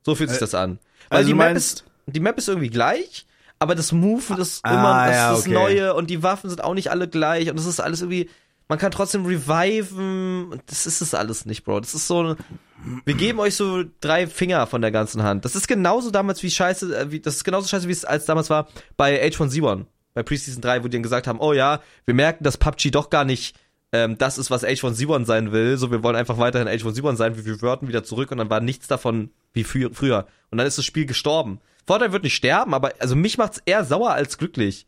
[0.03, 0.79] So fühlt sich Äh, das an.
[1.11, 3.27] Weil also die Map ist, die Map ist irgendwie gleich,
[3.59, 5.53] aber das Movement ist Ah, immer, das ja, ist okay.
[5.55, 8.31] Neue und die Waffen sind auch nicht alle gleich und das ist alles irgendwie,
[8.68, 11.81] man kann trotzdem reviven das ist es alles nicht, Bro.
[11.81, 12.37] Das ist so,
[13.05, 15.44] wir geben euch so drei Finger von der ganzen Hand.
[15.44, 18.25] Das ist genauso damals wie scheiße, äh, wie, das ist genauso scheiße, wie es als
[18.27, 22.14] damals war bei H1Z1, bei Preseason 3, wo die dann gesagt haben, oh ja, wir
[22.14, 23.57] merken, dass PUBG doch gar nicht
[23.92, 25.77] ähm, das ist, was H1Z1 sein will.
[25.77, 28.87] So, wir wollen einfach weiterhin H1Z1 sein, wir reverten wieder zurück und dann war nichts
[28.87, 30.27] davon wie frü früher.
[30.51, 31.61] Und dann ist das Spiel gestorben.
[31.87, 34.87] Fortnite wird nicht sterben, aber also mich macht's eher sauer als glücklich.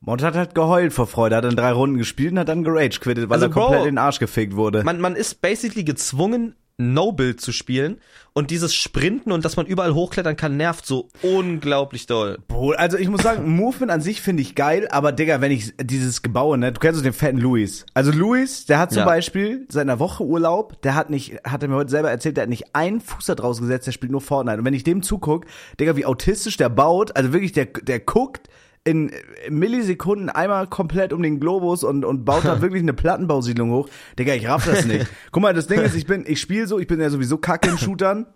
[0.00, 3.00] Mont hat halt geheult vor Freude, hat dann drei Runden gespielt und hat dann gerage
[3.00, 4.84] quittet, weil Also, er komplett Bro, in den Arsch gefickt wurde.
[4.84, 7.98] Man, man ist basically gezwungen, No-Build zu spielen
[8.34, 12.38] und dieses Sprinten und dass man überall hochklettern kann, nervt so unglaublich doll.
[12.76, 16.22] Also ich muss sagen, Movement an sich finde ich geil, aber Digga, wenn ich dieses
[16.22, 17.84] Gebaue, ne, du kennst doch den fetten Louis.
[17.94, 19.06] Also Louis, der hat zum Ja.
[19.06, 22.42] Beispiel seit einer Woche Urlaub, der hat nicht, hat er mir heute selber erzählt, der
[22.42, 24.58] hat nicht einen Fuß da draus gesetzt, der spielt nur Fortnite.
[24.58, 25.46] Und wenn ich dem zuguck,
[25.80, 28.48] Digga, wie autistisch der baut, also wirklich, der, der guckt
[28.84, 29.10] in
[29.50, 33.88] Millisekunden einmal komplett um den Globus und, und baut da wirklich eine Plattenbausiedlung hoch.
[34.18, 35.06] Digga, ich raff das nicht.
[35.32, 37.68] Guck mal, das Ding ist, ich bin, ich spiele so, ich bin ja sowieso kacke
[37.70, 38.26] in Shootern.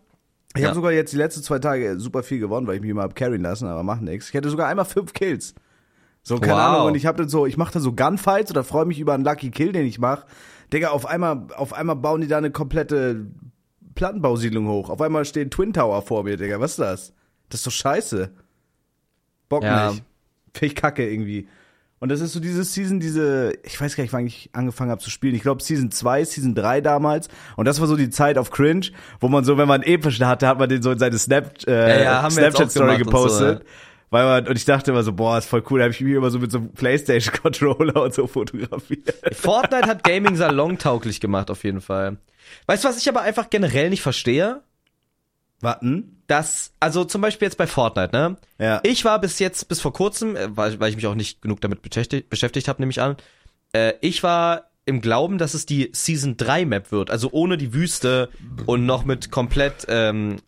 [0.55, 0.69] Ich Ja.
[0.69, 3.15] habe sogar jetzt die letzten zwei Tage super viel gewonnen, weil ich mich immer hab
[3.15, 4.29] carryen lassen, aber macht nichts.
[4.29, 5.55] Ich hatte sogar einmal fünf Kills.
[6.23, 6.61] So, keine Wow.
[6.61, 9.15] Ahnung, und ich habe dann so, ich mache dann so Gunfights oder freue mich über
[9.15, 10.27] einen Lucky Kill, den ich mache.
[10.73, 13.27] Digga, auf einmal, auf einmal bauen die da eine komplette
[13.95, 14.91] Plattenbausiedlung hoch.
[14.91, 16.61] Auf einmal stehen Twin Tower vor mir, Digga.
[16.61, 17.13] Was ist das?
[17.49, 18.31] Das ist doch scheiße.
[19.49, 19.91] Bock Ja.
[19.91, 20.05] nicht.
[20.55, 21.49] Finde ich kacke irgendwie.
[22.03, 25.01] Und das ist so diese Season, diese, ich weiß gar nicht, wann ich angefangen habe
[25.01, 25.37] zu spielen.
[25.37, 27.29] Ich glaube Season 2, Season 3 damals.
[27.55, 28.89] Und das war so die Zeit auf Cringe,
[29.21, 32.03] wo man so, wenn man Episch hatte, hat man den so in seine Snap, äh,
[32.03, 33.65] Ja, ja, Snapchat-Story so, gepostet.
[34.11, 35.79] Weil man, und ich dachte immer so, boah, ist voll cool.
[35.79, 39.15] Da habe ich mich immer so mit so einem Playstation-Controller und so fotografiert.
[39.33, 42.17] Fortnite hat Gaming salontauglich gemacht, auf jeden Fall.
[42.67, 44.61] Weißt du, was ich aber einfach generell nicht verstehe?
[45.63, 46.23] Warten?
[46.27, 48.37] Dass, also zum Beispiel jetzt bei Fortnite, ne?
[48.59, 48.81] Ja.
[48.85, 51.61] Ich war bis jetzt, bis vor kurzem, äh, weil, weil ich mich auch nicht genug
[51.61, 53.17] damit beschäftigt, beschäftigt habe, nehme ich an,
[53.73, 57.73] äh, ich war im Glauben, dass es die Season 3 Map wird, also ohne die
[57.73, 58.31] Wüste
[58.67, 60.39] und noch mit komplett ähm,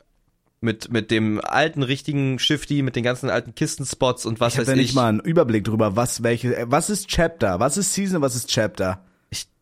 [0.61, 4.67] Mit, mit dem alten, richtigen Shifty, mit den ganzen alten Kistenspots und was Ich weiß
[4.67, 4.79] da ich.
[4.79, 8.35] nicht mal einen Überblick drüber, was welche, äh, was ist Chapter, was ist Season, was
[8.35, 9.05] ist Chapter.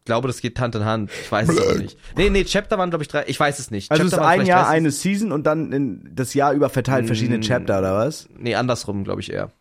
[0.03, 1.13] Ich glaube, das geht Hand in Hand.
[1.23, 1.97] Ich weiß es aber nicht.
[2.17, 3.23] Nee, nee, Chapter waren, glaube ich, drei.
[3.29, 3.89] Ich weiß es nicht.
[3.89, 6.69] Also es ist ein vielleicht Jahr 30 eine Season und dann in das Jahr über
[6.71, 7.43] verteilt verschiedene Mm.
[7.43, 8.29] Chapter oder was?
[8.37, 9.53] Nee, andersrum, glaube ich eher.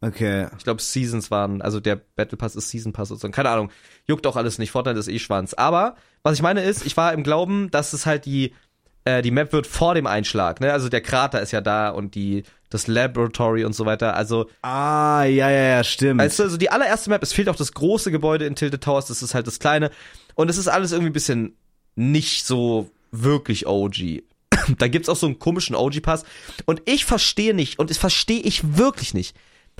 [0.00, 0.48] Okay.
[0.58, 3.32] Ich glaube, Seasons waren, also der Battle Pass ist Season Pass sozusagen.
[3.32, 3.70] Keine Ahnung.
[4.06, 4.72] Juckt auch alles nicht.
[4.72, 5.54] Fortnite ist eh Schwanz.
[5.54, 8.54] Aber, was ich meine ist, ich war im Glauben, dass es halt die,
[9.04, 10.72] äh, die Map wird vor dem Einschlag, ne?
[10.72, 12.42] Also der Krater ist ja da und die,
[12.74, 14.14] das Laboratory und so weiter.
[14.16, 16.20] Also, Ah, ja, ja, ja, stimmt.
[16.20, 19.22] du, also die allererste Map, es fehlt auch das große Gebäude in Tilted Towers, das
[19.22, 19.90] ist halt das kleine.
[20.34, 21.56] Und es ist alles irgendwie ein bisschen
[21.94, 24.22] nicht so wirklich OG.
[24.78, 26.24] da gibt's auch so einen komischen OG-Pass.
[26.66, 29.36] Und ich verstehe nicht, und das verstehe ich wirklich nicht.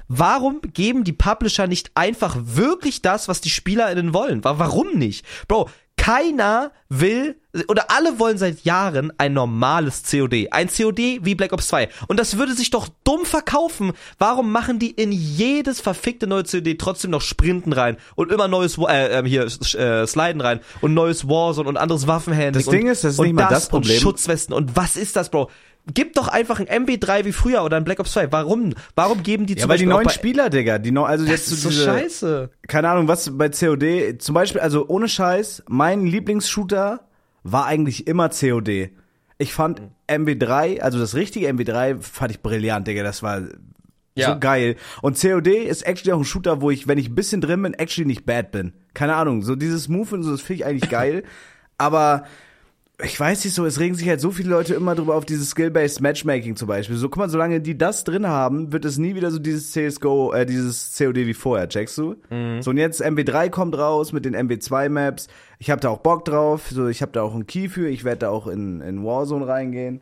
[0.09, 4.43] Warum geben die Publisher nicht einfach wirklich das, was die SpielerInnen wollen?
[4.45, 5.25] Wa- Warum nicht?
[5.47, 7.37] Bro, keiner will,
[7.69, 10.49] oder alle wollen seit Jahren ein normales COD.
[10.51, 11.89] Ein COD wie Black Ops 2.
[12.09, 13.93] Und das würde sich doch dumm verkaufen.
[14.19, 18.77] Warum machen die in jedes verfickte neue COD trotzdem noch Sprinten rein und immer neues,
[18.79, 22.93] äh, äh, hier, äh, Sliden rein und neues Warzone und anderes Waffenhandling Das Ding und,
[22.93, 23.97] ist, das ist nicht mal das Problem.
[23.97, 25.49] Und Schutzwesten und was ist das, Bro?
[25.93, 28.33] Gib doch einfach ein MB3 wie früher oder ein Black Ops 2.
[28.33, 28.73] Warum?
[28.95, 31.27] Warum geben die ja, zum weil die Beispiel auch neuen Spieler, Digga, die neu, also
[31.27, 32.51] jetzt Das ist so so diese, scheiße.
[32.69, 37.01] keine Ahnung, was bei COD, zum Beispiel, also ohne Scheiß, mein Lieblingsshooter
[37.43, 38.91] war eigentlich immer COD.
[39.37, 43.43] Ich fand MB3, also das richtige MB3, fand ich brillant, Digga, das war
[44.15, 44.33] Ja.
[44.33, 44.77] so geil.
[45.03, 47.75] Und COD ist actually auch ein Shooter, wo ich, wenn ich ein bisschen drin bin,
[47.75, 48.73] actually nicht bad bin.
[48.95, 51.25] Keine Ahnung, so dieses Move und so, das finde ich eigentlich geil.
[51.77, 52.25] Aber
[53.03, 55.51] ich weiß nicht so, es regen sich halt so viele Leute immer drüber auf dieses
[55.51, 56.97] Skill-Based Matchmaking zum Beispiel.
[56.97, 60.33] So, guck mal, solange die das drin haben, wird es nie wieder so dieses CSGO,
[60.33, 62.15] äh, dieses COD wie vorher, checkst du?
[62.61, 65.27] So, und jetzt MB3 kommt raus mit den MB2-Maps.
[65.59, 66.69] Ich habe da auch Bock drauf.
[66.71, 67.89] So, ich habe da auch einen Key für.
[67.89, 70.01] Ich werde da auch in, in Warzone reingehen.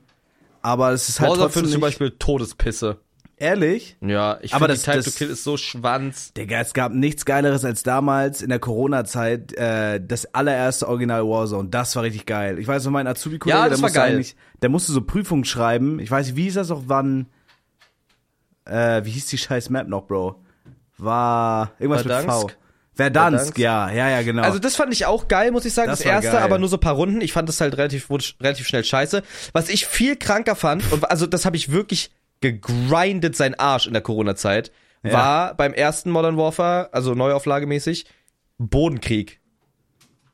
[0.61, 2.99] Aber es ist halt Warzone trotzdem finde ich zum Beispiel Todespisse.
[3.43, 3.97] Ehrlich.
[4.01, 6.33] Ja, ich Aber finde, Time das- to Kill ist so schwanz.
[6.33, 11.69] Digga, es gab nichts Geileres als damals in der Corona-Zeit äh, das allererste Original Warzone.
[11.69, 12.59] Das war richtig geil.
[12.59, 14.13] Ich weiß noch, mein Azubi-Kollege, Ja, der, das war musste geil.
[14.15, 15.99] eigentlich- der musste so Prüfungen schreiben.
[15.99, 17.27] Ich weiß nicht, wie hieß das auch, wann,
[18.65, 20.41] äh, wie hieß die scheiß Map noch, Bro?
[20.99, 22.19] War irgendwas mit V.
[22.21, 22.59] Verdansk?
[22.95, 23.59] Verdansk, Verdansk?
[23.59, 24.43] ja, ja, ja, genau.
[24.43, 25.89] Also das fand ich auch geil, muss ich sagen.
[25.89, 26.43] Das Das, erste, geil.
[26.43, 27.23] aber nur so ein paar Runden.
[27.23, 28.09] Ich fand das halt relativ,
[28.41, 29.23] relativ schnell scheiße.
[29.55, 32.11] Was ich viel kranker fand, und also das habe ich wirklich
[32.43, 34.71] gegrindet, sein Arsch in der Corona-Zeit,
[35.03, 35.13] Ja.
[35.13, 38.05] war beim ersten Modern Warfare, also Neuauflagemäßig,
[38.59, 39.41] Bodenkrieg.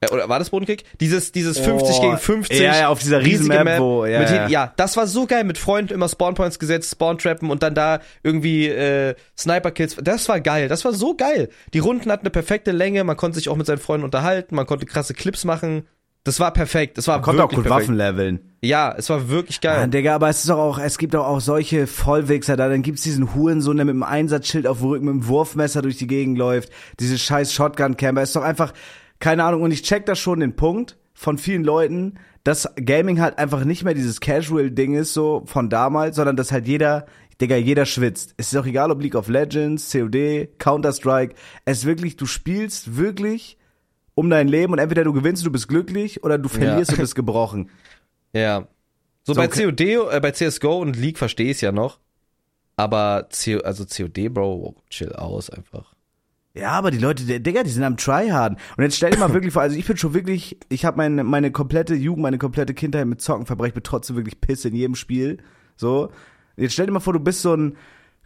[0.00, 0.84] Äh, Oder war das Bodenkrieg?
[1.00, 2.60] Dieses, dieses 50 Oh, gegen 50.
[2.60, 4.48] ja, ja, auf dieser riesige Riesenmap, wo- ja, ja.
[4.48, 5.42] ja, das war so geil.
[5.42, 9.96] Mit Freunden immer Spawnpoints gesetzt, Spawntrappen und dann da irgendwie äh, Sniper-Kills.
[10.02, 10.68] Das war geil.
[10.68, 11.48] Das war so geil.
[11.74, 13.02] Die Runden hatten eine perfekte Länge.
[13.02, 14.54] Man konnte sich auch mit seinen Freunden unterhalten.
[14.54, 15.88] Man konnte krasse Clips machen.
[16.24, 16.98] Das war perfekt.
[16.98, 17.82] Das war Man konnte auch gut perfekt.
[17.82, 18.40] Waffen leveln.
[18.60, 19.80] Ja, es war wirklich geil.
[19.80, 22.68] Mann, Digga, aber es ist doch auch, es gibt doch auch solche Vollwichser da.
[22.68, 25.96] Dann gibt's diesen Hurensohn, der mit dem Einsatzschild auf dem Rücken mit dem Wurfmesser durch
[25.96, 26.70] die Gegend läuft.
[27.00, 28.22] Diese scheiß Shotgun-Camper.
[28.22, 28.72] Ist doch einfach,
[29.20, 29.62] keine Ahnung.
[29.62, 33.84] Und ich check da schon den Punkt von vielen Leuten, dass Gaming halt einfach nicht
[33.84, 37.06] mehr dieses Casual-Ding ist, so von damals, sondern dass halt jeder,
[37.40, 38.34] Digga, jeder schwitzt.
[38.36, 41.34] Es ist auch egal, ob League of Legends, COD, Counter-Strike.
[41.64, 43.57] Es ist wirklich, du spielst wirklich
[44.18, 46.96] um dein Leben und entweder du gewinnst, du bist glücklich oder du verlierst Ja.
[46.96, 47.70] und bist gebrochen.
[48.32, 48.66] Ja.
[49.22, 49.64] So, So, bei okay.
[49.64, 49.80] COD,
[50.14, 51.98] äh, bei CSGO und League verstehe ich ja noch.
[52.76, 55.94] Aber CO, also COD, Bro, chill aus einfach.
[56.54, 58.58] Ja, aber die Leute, der- Digga, die sind am Tryharden.
[58.76, 61.22] Und jetzt stell dir mal wirklich vor, also ich bin schon wirklich, ich habe meine,
[61.24, 64.94] meine komplette Jugend, meine komplette Kindheit mit Zocken verbracht, bin trotzdem wirklich Pisse in jedem
[64.94, 65.38] Spiel.
[65.76, 66.10] So.
[66.56, 67.76] Jetzt stell dir mal vor, du bist so ein,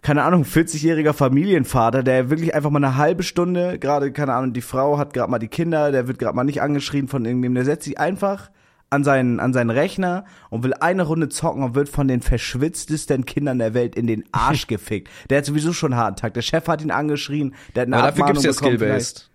[0.03, 4.61] keine Ahnung, 40-jähriger Familienvater, der wirklich einfach mal eine halbe Stunde, gerade, keine Ahnung, die
[4.61, 7.65] Frau hat gerade mal die Kinder, der wird gerade mal nicht angeschrien von irgendwem, der
[7.65, 8.51] setzt sich einfach
[8.91, 13.25] an seinen, an seinen Rechner und will eine Runde zocken und wird von den verschwitztesten
[13.25, 15.09] Kindern der Welt in den Arsch gefickt.
[15.31, 16.35] Der hat sowieso schon einen harten Tag.
[16.35, 19.31] Der Chef hat ihn angeschrien, der hat eine Aber dafür Abmahnung gibt's ja Skill-Based.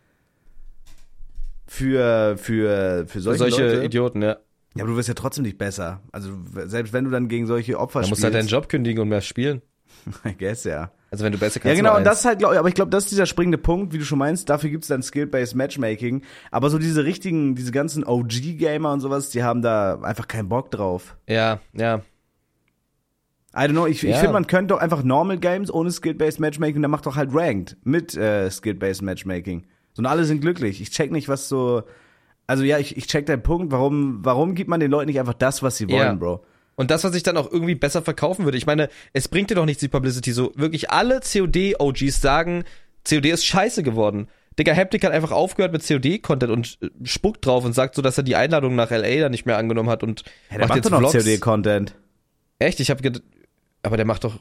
[1.65, 3.85] für, für, für solche, Solche Leute.
[3.85, 4.37] Idioten, ja.
[4.75, 6.01] Ja, aber du wirst ja trotzdem nicht besser.
[6.11, 6.29] Also
[6.65, 8.21] selbst wenn du dann gegen solche Opfer Da musst spielst.
[8.21, 9.61] du halt deinen Job kündigen und mehr spielen.
[10.25, 10.91] I guess, ja.
[11.09, 11.75] Also wenn du besser kannst.
[11.77, 13.93] Ja, genau, und das ist halt, glaub, aber ich glaube, das ist dieser springende Punkt,
[13.93, 16.21] wie du schon meinst, dafür gibt's dann Skill-Based Matchmaking.
[16.51, 20.69] Aber so diese richtigen, diese ganzen OG-Gamer und sowas, die haben da einfach keinen Bock
[20.71, 21.15] drauf.
[21.27, 22.01] Ja, ja.
[23.55, 24.17] I don't know, ich, ich Ja.
[24.17, 27.77] finde, man könnte doch einfach Normal Games ohne Skill-Based Matchmaking, dann macht doch halt Ranked
[27.83, 29.65] mit äh, Skill-Based Matchmaking.
[29.93, 30.81] So, und alle sind glücklich.
[30.81, 31.83] Ich check nicht, was so,
[32.45, 35.33] also ja, ich, ich check deinen Punkt, warum, warum gibt man den Leuten nicht einfach
[35.33, 36.13] das, was sie wollen, Ja.
[36.13, 36.43] Bro?
[36.77, 38.57] Und das, was ich dann auch irgendwie besser verkaufen würde.
[38.57, 40.31] Ich meine, es bringt dir doch nichts, die Publicity.
[40.31, 42.63] So, wirklich alle COD-OGs sagen,
[43.07, 44.27] COD ist scheiße geworden.
[44.59, 48.17] Digga, Haptic hat einfach aufgehört mit COD-Content und äh, spuckt drauf und sagt so, dass
[48.17, 50.75] er die Einladung nach LA dann nicht mehr angenommen hat und Ja, der macht macht
[50.77, 51.11] jetzt doch noch.
[51.11, 51.95] COD-Content.
[52.59, 52.79] Echt?
[52.79, 53.23] Ich habe gedacht,
[53.83, 54.39] aber der macht doch,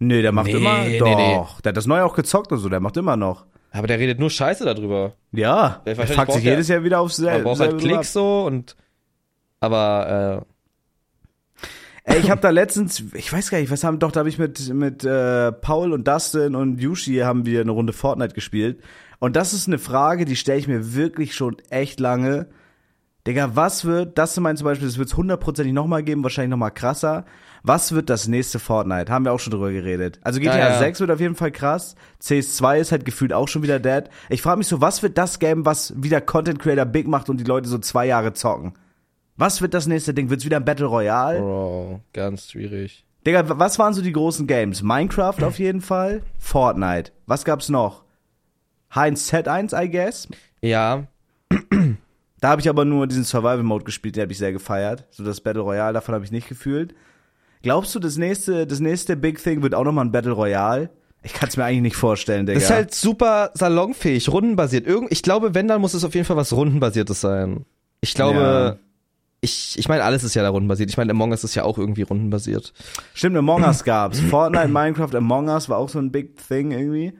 [0.00, 0.82] Nee, der macht Nee, immer.
[0.84, 1.06] nee, Doch.
[1.16, 1.62] nee.
[1.64, 3.46] Der hat das neue auch gezockt und so, der macht immer noch.
[3.70, 5.14] aber der redet nur Scheiße darüber.
[5.32, 5.82] Ja.
[5.84, 7.44] Er wahrscheinlich fuckt sich er- jedes Jahr wieder aufs Man selbe.
[7.44, 8.74] braucht halt Klicks so und,
[9.60, 10.46] aber,
[12.06, 14.38] Ey, ich habe da letztens, ich weiß gar nicht, was haben, doch, da habe ich
[14.38, 18.82] mit, mit äh, Paul und Dustin und Yushi haben wir eine Runde Fortnite gespielt.
[19.20, 22.46] Und das ist eine Frage, die stelle ich mir wirklich schon echt lange.
[23.26, 26.72] Digga, was wird, das meint zum Beispiel, das wird es hundertprozentig nochmal geben, wahrscheinlich nochmal
[26.72, 27.24] krasser.
[27.62, 29.10] Was wird das nächste Fortnite?
[29.10, 30.20] Haben wir auch schon drüber geredet.
[30.22, 30.78] Also GTA Ja, ja.
[30.78, 31.94] 6 wird auf jeden Fall krass.
[32.22, 34.10] CS2 ist halt gefühlt auch schon wieder dead.
[34.28, 37.38] Ich frage mich so, was wird das Game, was wieder Content Creator big macht und
[37.38, 38.74] die Leute so zwei Jahre zocken?
[39.36, 40.30] Was wird das nächste Ding?
[40.30, 41.40] Wird's wieder ein Battle Royale?
[41.40, 43.04] Bro, ganz schwierig.
[43.26, 44.82] Digga, was waren so die großen Games?
[44.82, 46.22] Minecraft auf jeden Fall.
[46.38, 47.12] Fortnite.
[47.26, 48.04] Was gab's noch?
[48.94, 50.28] Heinz Z1, I guess.
[50.62, 51.04] Ja,
[52.40, 55.04] Da habe ich aber nur diesen Survival Mode gespielt, den habe ich sehr gefeiert.
[55.10, 56.94] So das Battle Royale, davon habe ich nicht gefühlt.
[57.62, 60.90] Glaubst du, das nächste, das nächste Big Thing wird auch nochmal ein Battle Royale?
[61.22, 62.58] Ich kann es mir eigentlich nicht vorstellen, Digga.
[62.60, 64.86] Das ist halt super salonfähig, rundenbasiert.
[64.86, 67.64] Irgend, ich glaube, wenn, dann muss es auf jeden Fall was rundenbasiertes sein.
[68.02, 68.76] Ich glaube, Ja.
[69.44, 70.90] Ich, ich meine, alles ist ja da rundenbasiert.
[70.90, 72.72] Ich meine, Among Us ist ja auch irgendwie rundenbasiert.
[73.12, 74.18] Stimmt, Among Us gab's.
[74.20, 77.12] Fortnite, Minecraft, Among Us war auch so ein Big Thing irgendwie.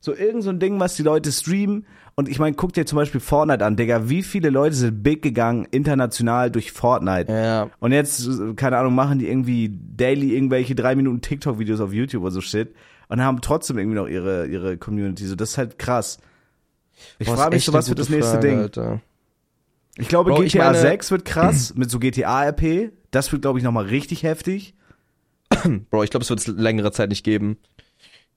[0.00, 1.86] So irgend so ein Ding, was die Leute streamen.
[2.14, 4.08] Und ich meine, guck dir zum Beispiel Fortnite an, Digga.
[4.08, 7.30] Wie viele Leute sind big gegangen international durch Fortnite?
[7.30, 7.68] Ja.
[7.78, 12.32] Und jetzt, keine Ahnung, machen die irgendwie daily irgendwelche drei Minuten TikTok-Videos auf YouTube oder
[12.32, 12.74] so Shit.
[13.08, 15.26] Und haben trotzdem irgendwie noch ihre, ihre Community.
[15.26, 16.18] So, das ist halt krass.
[17.18, 18.58] Ich frage mich so, was wird das nächste Frage, Ding?
[18.60, 19.00] Alter.
[19.98, 22.92] Ich glaube, Bro, ich GTA meine- 6 wird krass mit so GTA-RP.
[23.10, 24.74] Das wird, glaube ich, nochmal richtig heftig.
[25.90, 27.58] Bro, ich glaube, es wird es längere Zeit nicht geben.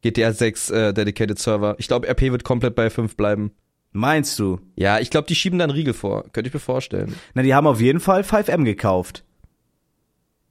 [0.02, 1.76] GTA 6 äh, Dedicated Server.
[1.78, 3.52] Ich glaube, RP wird komplett bei 5 bleiben.
[3.91, 4.60] Meinst du?
[4.76, 6.24] Ja, ich glaube, die schieben da einen Riegel vor.
[6.32, 7.15] Könnte ich mir vorstellen.
[7.34, 9.24] Na, die haben auf jeden Fall 5M gekauft.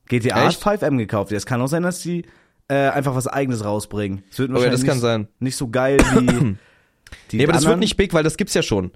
[0.09, 0.65] GTA Echt?
[0.67, 1.33] hat 5M gekauft.
[1.33, 2.25] Es kann auch sein, dass die
[2.69, 4.25] äh, einfach was eigenes rausbringen.
[4.31, 5.29] Es wird Oh ja, das kann nicht, sein.
[5.39, 6.27] nicht so geil wie
[7.31, 7.79] die Nee, aber das wird anderen.
[7.81, 8.91] nicht big, weil das gibt's ja schon.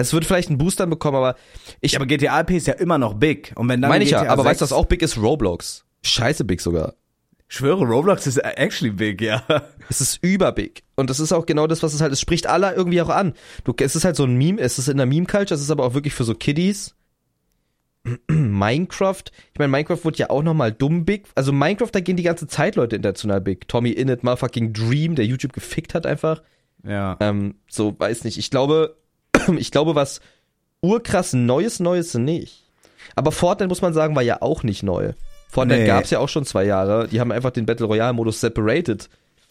[0.00, 1.36] Es wird vielleicht einen Booster bekommen, aber
[1.80, 3.52] ich Ja, aber GTA RP ist ja immer noch big.
[3.56, 5.18] Und wenn dann meine ich GTA ja, aber 6, weißt du, was auch big ist?
[5.18, 5.84] Roblox.
[6.02, 6.94] Scheiße big sogar.
[7.48, 9.42] Ich schwöre, Roblox ist actually big, ja.
[9.88, 10.82] Es ist überbig.
[10.96, 13.34] Und das ist auch genau das, was es halt, es spricht alle irgendwie auch an.
[13.64, 15.84] Du, es ist halt so ein Meme, es ist in der Meme-Culture, es ist aber
[15.84, 16.96] auch wirklich für so Kiddies.
[18.28, 21.26] Minecraft, ich meine, Minecraft wird ja auch nochmal dumm big.
[21.34, 23.68] Also Minecraft, da gehen die ganze Zeit Leute international big.
[23.68, 26.42] Tommy Innit, motherfucking Dream, der YouTube gefickt hat einfach.
[26.84, 27.16] Ja.
[27.20, 28.38] Ähm, so, weiß nicht.
[28.38, 28.96] Ich glaube,
[29.58, 30.20] ich glaube, was
[30.80, 32.64] urkrass Neues, Neues nicht.
[33.14, 35.12] Aber Fortnite, muss man sagen, war ja auch nicht neu.
[35.48, 35.86] Fortnite Nee.
[35.86, 37.08] gab's ja auch schon zwei Jahre.
[37.08, 39.08] Die haben einfach den Battle Royale-Modus separated.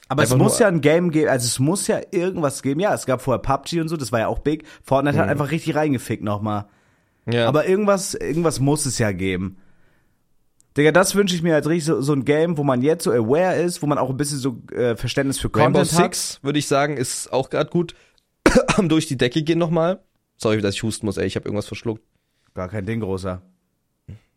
[0.07, 2.79] Aber es Einfach muss nur- ja ein Game geben, also es muss ja irgendwas geben.
[2.79, 4.65] Ja, es gab vorher PUBG und so, das war ja auch big.
[4.83, 6.65] Fortnite hat einfach richtig reingefickt nochmal.
[7.27, 7.47] Ja.
[7.47, 9.57] Aber irgendwas, irgendwas muss es ja geben.
[10.77, 13.11] Digga, das wünsche ich mir als richtig so, so ein Game, wo man jetzt so
[13.11, 16.13] aware ist, wo man auch ein bisschen so äh, Verständnis für Rainbow Content hat.
[16.13, 17.95] Six, würde ich sagen, ist auch gerade gut.
[18.77, 20.01] Am durch die Decke gehen nochmal.
[20.37, 22.03] Sorry, dass ich husten muss, ey, ich habe irgendwas verschluckt.
[22.53, 23.41] Gar kein Ding, großer.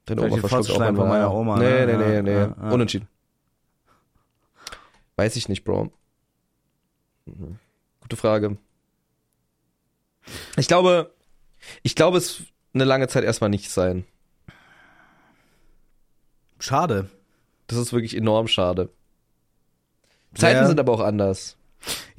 [0.06, 1.08] Deine Oma verschluckt auch von einmal.
[1.08, 1.98] meiner Oma, Nee, ne?
[1.98, 2.32] nee, nee, nee.
[2.32, 2.70] ja, ja.
[2.70, 3.08] Unentschieden.
[5.16, 5.92] Weiß ich nicht, Bro.
[7.26, 7.58] Mhm.
[8.00, 8.56] Gute Frage.
[10.56, 11.12] Ich glaube,
[11.82, 12.42] ich glaube, es
[12.72, 14.04] eine lange Zeit erstmal nicht sein.
[16.58, 17.08] Schade.
[17.66, 18.88] Das ist wirklich enorm schade.
[20.34, 20.66] Zeiten Ja.
[20.66, 21.56] sind aber auch anders.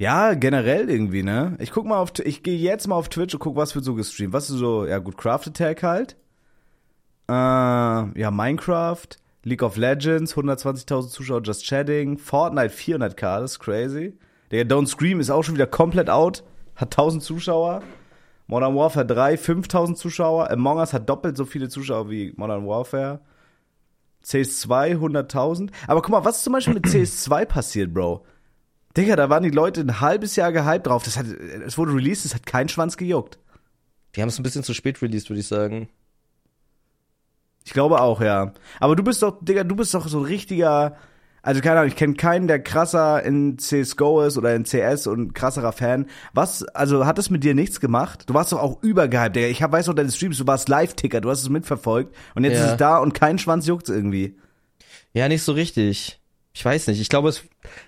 [0.00, 1.56] Ja, generell irgendwie, ne?
[1.58, 3.94] Ich guck mal auf, ich gehe jetzt mal auf Twitch und guck, was wird so
[3.94, 4.32] gestreamt.
[4.32, 6.16] Was ist so, ja gut, Craft Attack halt.
[7.28, 9.08] Äh, ja, Minecraft,
[9.44, 14.16] League of Legends, 120.000 Zuschauer just chatting, Fortnite 400k, das ist crazy.
[14.50, 16.44] Der Don't Scream ist auch schon wieder komplett out,
[16.76, 17.82] hat 1000 Zuschauer.
[18.46, 20.50] Modern Warfare 3, 5000 Zuschauer.
[20.50, 23.20] Among Us hat doppelt so viele Zuschauer wie Modern Warfare.
[24.24, 25.68] CS2, 100.000.
[25.86, 28.24] Aber guck mal, was ist zum Beispiel mit CS2 passiert, Bro?
[28.96, 31.02] Digga, da waren die Leute ein halbes Jahr gehypt drauf.
[31.04, 33.38] Das hat, es wurde released, es hat keinen Schwanz gejuckt.
[34.16, 35.88] Die haben es ein bisschen zu spät released, würde ich sagen.
[37.64, 38.52] Ich glaube auch, ja.
[38.80, 40.96] Aber du bist doch, Digga, du bist doch so ein richtiger,
[41.42, 45.34] also keine Ahnung, ich kenne keinen, der krasser in CSGO ist oder in CS und
[45.34, 46.06] krasserer Fan.
[46.32, 48.28] Was, also hat das mit dir nichts gemacht?
[48.28, 49.46] Du warst doch auch übergehypt, Digga.
[49.46, 52.58] Ich hab, weiß noch deine Streams, du warst Live-Ticker, du hast es mitverfolgt und jetzt
[52.58, 52.64] Ja.
[52.64, 54.36] ist es da und kein Schwanz juckt irgendwie.
[55.12, 56.19] Ja, nicht so richtig.
[56.60, 57.00] Ich weiß nicht.
[57.00, 57.42] Ich glaube, es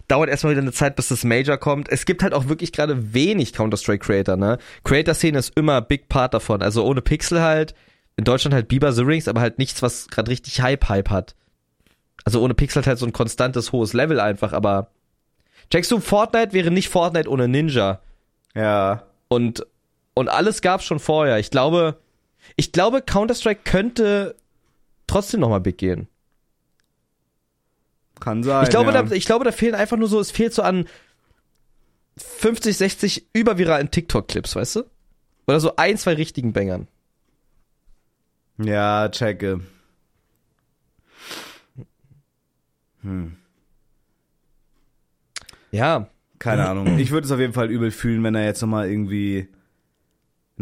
[0.08, 1.90] dauert erstmal wieder eine Zeit, bis das Major kommt.
[1.90, 4.56] Es gibt halt auch wirklich gerade wenig Counter-Strike-Creator, ne?
[4.84, 6.62] Creator-Szene ist immer Big Part davon.
[6.62, 7.74] Also ohne Pixel halt.
[8.16, 11.34] In Deutschland halt Bieber The Rings, aber halt nichts, was gerade richtig Hype-Hype hat.
[12.24, 14.88] Also ohne Pixel halt so ein konstantes, hohes Level einfach, aber.
[15.70, 18.00] Checkst du, Fortnite wäre nicht Fortnite ohne Ninja.
[18.54, 19.02] Ja.
[19.28, 19.66] Und,
[20.14, 21.38] und alles gab's schon vorher.
[21.38, 21.98] Ich glaube,
[22.56, 24.34] ich glaube, Counter-Strike könnte
[25.06, 26.08] trotzdem nochmal big gehen.
[28.22, 28.62] Kann sein.
[28.62, 29.02] Ich glaube, ja.
[29.02, 30.86] da, ich glaube, da fehlen einfach nur so, es fehlt so an
[32.16, 34.84] 50, 60 überviralen TikTok-Clips, weißt du?
[35.48, 36.86] Oder so ein, zwei richtigen Bängern.
[38.58, 39.60] Ja, checke.
[43.02, 43.36] Hm.
[45.72, 46.08] Ja,
[46.38, 46.98] Keine Ahnung.
[46.98, 49.48] Ich würde es auf jeden Fall übel fühlen, wenn er jetzt nochmal irgendwie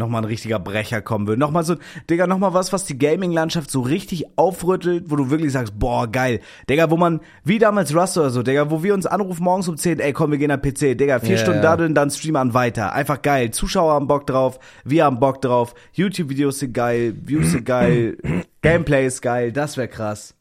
[0.00, 1.38] nochmal ein richtiger Brecher kommen würde.
[1.38, 1.76] Nochmal so,
[2.10, 6.40] Digga, nochmal was, was die Gaming-Landschaft so richtig aufrüttelt, wo du wirklich sagst, boah, geil.
[6.68, 9.76] Digga, wo man, wie damals Rust oder so, Digga, wo wir uns anrufen morgens um
[9.76, 10.98] 10, ey, komm, wir gehen am PC.
[10.98, 11.70] Digga, vier Ja, Stunden ja.
[11.70, 12.92] daddeln, dann Stream an weiter.
[12.92, 13.52] Einfach geil.
[13.52, 15.74] Zuschauer haben Bock drauf, wir haben Bock drauf.
[15.92, 18.16] YouTube-Videos sind geil, Views sind geil,
[18.62, 20.34] Gameplay ist geil, das wäre krass.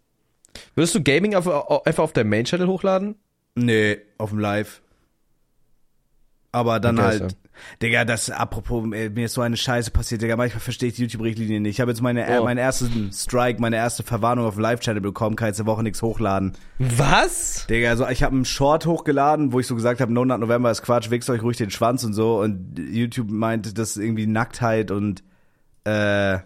[0.75, 3.15] würdest du Gaming auf, auf, einfach auf deinem Main-Channel hochladen?
[3.55, 4.81] Nee, auf dem Live.
[6.51, 7.37] Aber dann Okay, halt, so.
[7.81, 11.03] Digga, das, apropos, ey, mir ist so eine Scheiße passiert, Digga, manchmal verstehe ich die
[11.03, 11.75] YouTube-Richtlinie nicht.
[11.75, 12.45] Ich habe jetzt meine, äh, Oh.
[12.45, 16.01] meinen ersten Strike, meine erste Verwarnung auf dem Live-Channel bekommen, kann jetzt eine Woche nichts
[16.01, 16.53] hochladen.
[16.79, 17.67] Was?
[17.69, 20.71] Digga, also ich habe einen Short hochgeladen, wo ich so gesagt habe, No Nut November
[20.71, 22.39] ist Quatsch, wichst euch ruhig den Schwanz und so.
[22.39, 25.21] Und YouTube meint, das ist irgendwie Nacktheit und,
[25.83, 26.39] äh,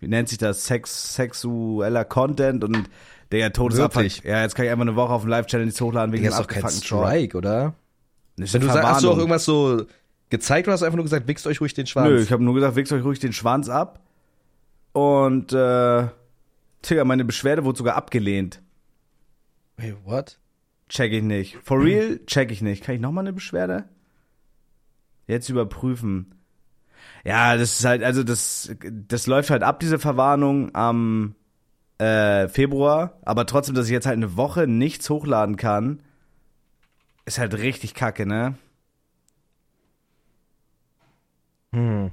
[0.00, 2.88] wie nennt sich das, Sex, sexueller Content und,
[3.32, 4.02] Digga, Todesabfuck.
[4.02, 4.22] Wirklich?
[4.24, 6.82] Ja, jetzt kann ich einfach eine Woche auf dem Live-Channel nichts hochladen wegen dem abgefuckten
[6.82, 7.06] Short.
[7.08, 7.74] Strike, oder?
[8.36, 9.86] Wenn du sagst, hast du auch irgendwas so
[10.28, 12.08] gezeigt oder hast du einfach nur gesagt, wichst euch ruhig den Schwanz?
[12.08, 14.00] Nö, ich habe nur gesagt, wichst euch ruhig den Schwanz ab.
[14.92, 16.08] Und, äh,
[16.88, 18.62] Digga, meine Beschwerde wurde sogar abgelehnt.
[19.76, 20.38] Wait, what?
[20.88, 21.58] Check ich nicht.
[21.62, 22.84] For real, check ich nicht.
[22.84, 23.84] Kann ich nochmal eine Beschwerde?
[25.26, 26.34] Jetzt überprüfen.
[27.24, 28.74] Ja, das ist halt, also das,
[29.08, 31.34] das läuft halt ab, diese Verwarnung am
[31.98, 33.18] äh, Februar.
[33.22, 36.02] Aber trotzdem, dass ich jetzt halt eine Woche nichts hochladen kann,
[37.26, 38.54] ist halt richtig kacke, ne?
[41.72, 42.10] Hm.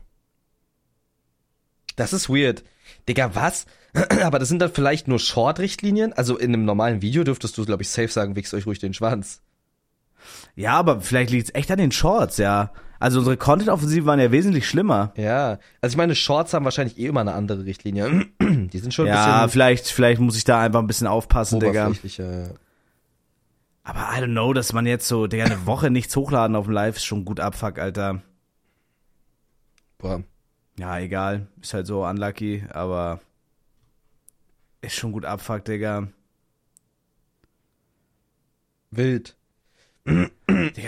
[1.96, 2.64] Das ist weird.
[3.08, 3.66] Digga, was?
[4.24, 6.14] Aber das sind dann vielleicht nur Short-Richtlinien?
[6.14, 8.94] Also in einem normalen Video dürftest du, glaube ich, safe sagen, wichst euch ruhig den
[8.94, 9.42] Schwanz.
[10.56, 12.72] Ja, aber vielleicht liegt's echt an den Shorts, ja.
[13.00, 15.12] Also unsere Content-Offensiven waren ja wesentlich schlimmer.
[15.18, 15.60] Ja.
[15.82, 18.26] Also ich meine, Shorts haben wahrscheinlich eh immer eine andere Richtlinie.
[18.42, 21.60] Die sind schon ein Ja, bisschen vielleicht, vielleicht muss ich da einfach ein bisschen aufpassen,
[21.60, 21.88] Digga.
[21.88, 22.52] oberflächlicher.
[23.84, 26.74] Aber I don't know, dass man jetzt so, Digga, eine Woche nichts hochladen auf dem
[26.74, 28.22] Live ist schon gut abfuck, Alter.
[29.98, 30.24] Boah.
[30.80, 31.48] Ja, egal.
[31.62, 33.20] Ist halt so unlucky, aber
[34.82, 36.08] ist schon gut abfuck, Digga.
[38.92, 39.36] Wild.
[40.06, 40.30] Digga,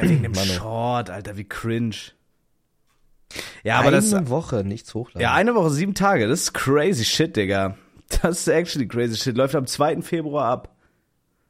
[0.01, 0.53] wegen dem Manu.
[0.53, 1.95] Short, Alter, wie cringe.
[3.63, 5.21] Ja, aber das, Eine Woche nichts hochladen.
[5.21, 7.77] ja, eine Woche, sieben Tage, das ist crazy shit, Digga.
[8.21, 9.35] Das ist actually crazy shit.
[9.35, 10.03] Läuft am 2.
[10.03, 10.74] Februar ab.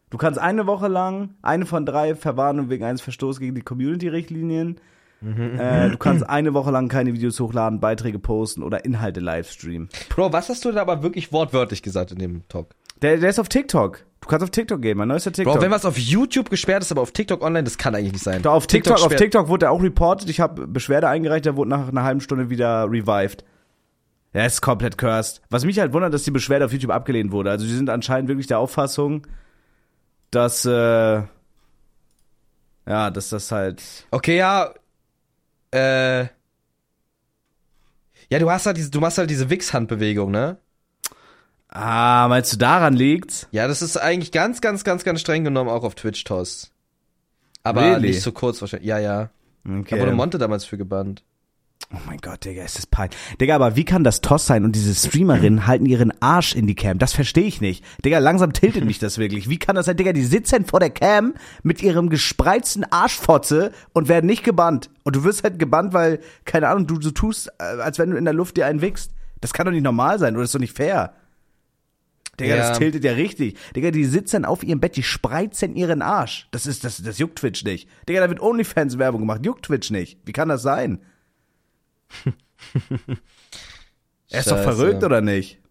[0.10, 4.78] Du kannst eine Woche lang, eine von drei Verwarnungen wegen eines Verstoßes gegen die Community-Richtlinien.
[5.22, 9.90] Äh, du kannst eine Woche lang keine Videos hochladen, Beiträge posten oder Inhalte livestreamen.
[10.10, 12.76] Bro, was hast du da aber wirklich wortwörtlich gesagt in dem Talk?
[13.02, 14.04] Der, der ist auf TikTok.
[14.22, 15.56] Du kannst auf TikTok gehen, mein neuester TikTok.
[15.56, 18.24] Bro, wenn was auf YouTube gesperrt ist, aber auf TikTok online, das kann eigentlich nicht
[18.24, 18.42] sein.
[18.44, 20.30] Doch, auf TikTok, auf sperrt- TikTok wurde er auch reported.
[20.30, 23.44] Ich habe Beschwerde eingereicht, der wurde nach einer halben Stunde wieder revived.
[24.34, 25.42] Er ist komplett cursed.
[25.50, 27.50] Was mich halt wundert, dass die Beschwerde auf YouTube abgelehnt wurde.
[27.52, 29.26] Also die sind anscheinend wirklich der Auffassung,
[30.32, 31.24] dass äh,
[32.88, 34.74] ja, dass das halt Okay, ja.
[35.72, 36.28] Äh.
[38.30, 40.58] Ja, du hast halt diese, du machst halt diese Wix-Handbewegung, ne?
[41.70, 43.48] ah, meinst du daran liegt's?
[43.52, 46.72] Ja, das ist eigentlich ganz, ganz, ganz, ganz streng genommen auch auf Twitch Toss.
[47.64, 48.10] Aber Really?
[48.10, 48.88] nicht so kurz wahrscheinlich.
[48.88, 49.30] Ja, ja.
[49.64, 50.12] Da wurde Okay.
[50.14, 51.24] Monte damals für gebannt.
[51.94, 53.18] Oh mein Gott, Digga, ist das peinlich.
[53.40, 56.74] Digga, aber wie kann das Toss sein und diese Streamerinnen halten ihren Arsch in die
[56.76, 56.98] Cam?
[56.98, 57.86] Das verstehe ich nicht.
[58.04, 59.50] Digga, langsam tiltet mich das wirklich.
[59.50, 60.12] Wie kann das sein, Digga?
[60.12, 64.90] Die sitzen vor der Cam mit ihrem gespreizten Arschfotze und werden nicht gebannt.
[65.04, 68.18] Und du wirst halt gebannt, weil, keine Ahnung, du so tust, äh, als wenn du
[68.18, 69.12] in der Luft dir einen wickst.
[69.42, 71.14] Das kann doch nicht normal sein oder ist doch nicht fair.
[72.40, 72.68] Digga, Ja.
[72.70, 73.58] das tiltet ja richtig.
[73.76, 76.48] Digga, die sitzen auf ihrem Bett, die spreizen ihren Arsch.
[76.52, 77.88] Das ist, das, das juckt Twitch nicht.
[78.10, 79.46] Digga, da wird OnlyFans Werbung gemacht.
[79.46, 80.18] Juckt Twitch nicht.
[80.26, 81.00] Wie kann das sein?
[84.32, 85.62] Er ist doch verrückt, oder nicht?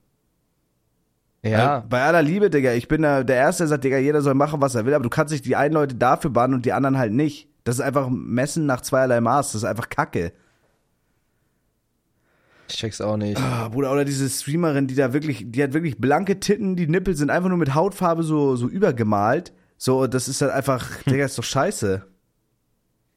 [1.43, 1.85] Ja.
[1.89, 4.75] Bei aller Liebe, Digga, ich bin der Erste, der sagt, Digga, jeder soll machen, was
[4.75, 7.13] er will, aber du kannst nicht die einen Leute dafür bannen und die anderen halt
[7.13, 7.49] nicht.
[7.65, 9.53] Das ist einfach Messen nach zweierlei Maß.
[9.53, 10.33] Das ist einfach Kacke.
[12.69, 13.39] Ich check's auch nicht.
[13.39, 17.15] Ah, Bruder, oder diese Streamerin, die da wirklich, die hat wirklich blanke Titten, die Nippel
[17.15, 19.53] sind einfach nur mit Hautfarbe so, so übergemalt.
[19.77, 22.07] So, das ist halt einfach, Digga, ist doch scheiße.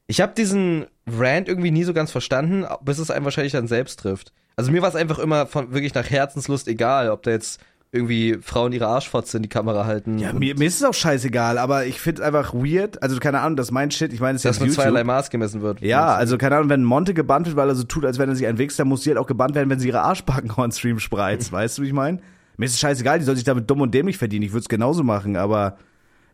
[0.08, 4.00] Ich habe diesen Rant irgendwie nie so ganz verstanden, bis es einen wahrscheinlich dann selbst
[4.00, 4.34] trifft.
[4.56, 8.38] Also mir war es einfach immer von wirklich nach Herzenslust egal, ob da jetzt irgendwie
[8.42, 10.18] Frauen ihre Arschfotze in die Kamera halten.
[10.20, 13.02] Ja, mir, mir ist es auch scheißegal, aber ich find's einfach weird.
[13.02, 14.12] Also, keine Ahnung, das ist mein Shit.
[14.12, 14.84] Ich meine, es ist dass jetzt mit YouTube.
[14.84, 15.80] zweierlei Maß gemessen wird.
[15.80, 18.36] Ja, also keine Ahnung, wenn Monte gebannt wird, weil er so tut, als wenn er
[18.36, 21.00] sich wächst, dann muss sie halt auch gebannt werden, wenn sie ihre Arschbacken on Stream
[21.00, 21.52] spreizt.
[21.52, 22.20] weißt du, wie ich meine?
[22.58, 24.44] Mir ist es scheißegal, die soll sich damit dumm und dämlich verdienen.
[24.44, 25.78] Ich würde es genauso machen, aber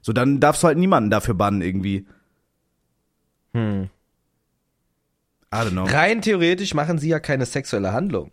[0.01, 2.07] So, dann darfst du halt niemanden dafür bannen irgendwie.
[3.53, 3.89] Hm.
[5.85, 8.31] Rein theoretisch machen sie ja keine sexuelle Handlung.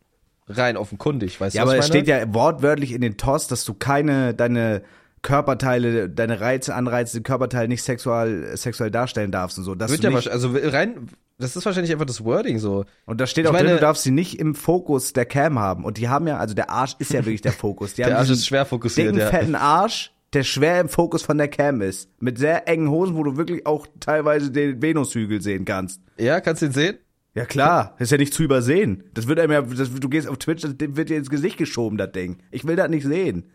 [0.49, 2.05] Rein offenkundig, weißt Ja, du, aber was es ich meine?
[2.07, 4.83] steht ja wortwörtlich in den TOS, dass du keine, deine
[5.23, 9.75] Körperteile, deine Reize, Anreize, Körperteile nicht sexual, sexuell darstellen darfst und so.
[9.75, 11.09] Dass Wird du ja nicht, wahrscheinlich, also rein,
[11.39, 12.85] das ist wahrscheinlich einfach das Wording so.
[13.07, 15.85] und da steht Ich auch drin, du darfst sie nicht im Fokus der Cam haben.
[15.85, 17.95] Und die haben ja, also der Arsch ist ja wirklich der Fokus.
[17.95, 19.27] Die Der haben Arsch diesen ist schwer fokussiert, dicken, ja.
[19.29, 22.09] fetten Arsch, der schwer im Fokus von der Cam ist.
[22.19, 26.01] Mit sehr engen Hosen, wo du wirklich auch teilweise den Venushügel sehen kannst.
[26.19, 26.99] Ja, kannst du ihn sehen?
[27.35, 29.05] Ja klar, ist ja nicht zu übersehen.
[29.15, 31.97] Das wird einem ja, das, du gehst auf Twitch, das wird dir ins Gesicht geschoben,
[31.97, 32.39] das Ding.
[32.51, 33.51] Ich will das nicht sehen.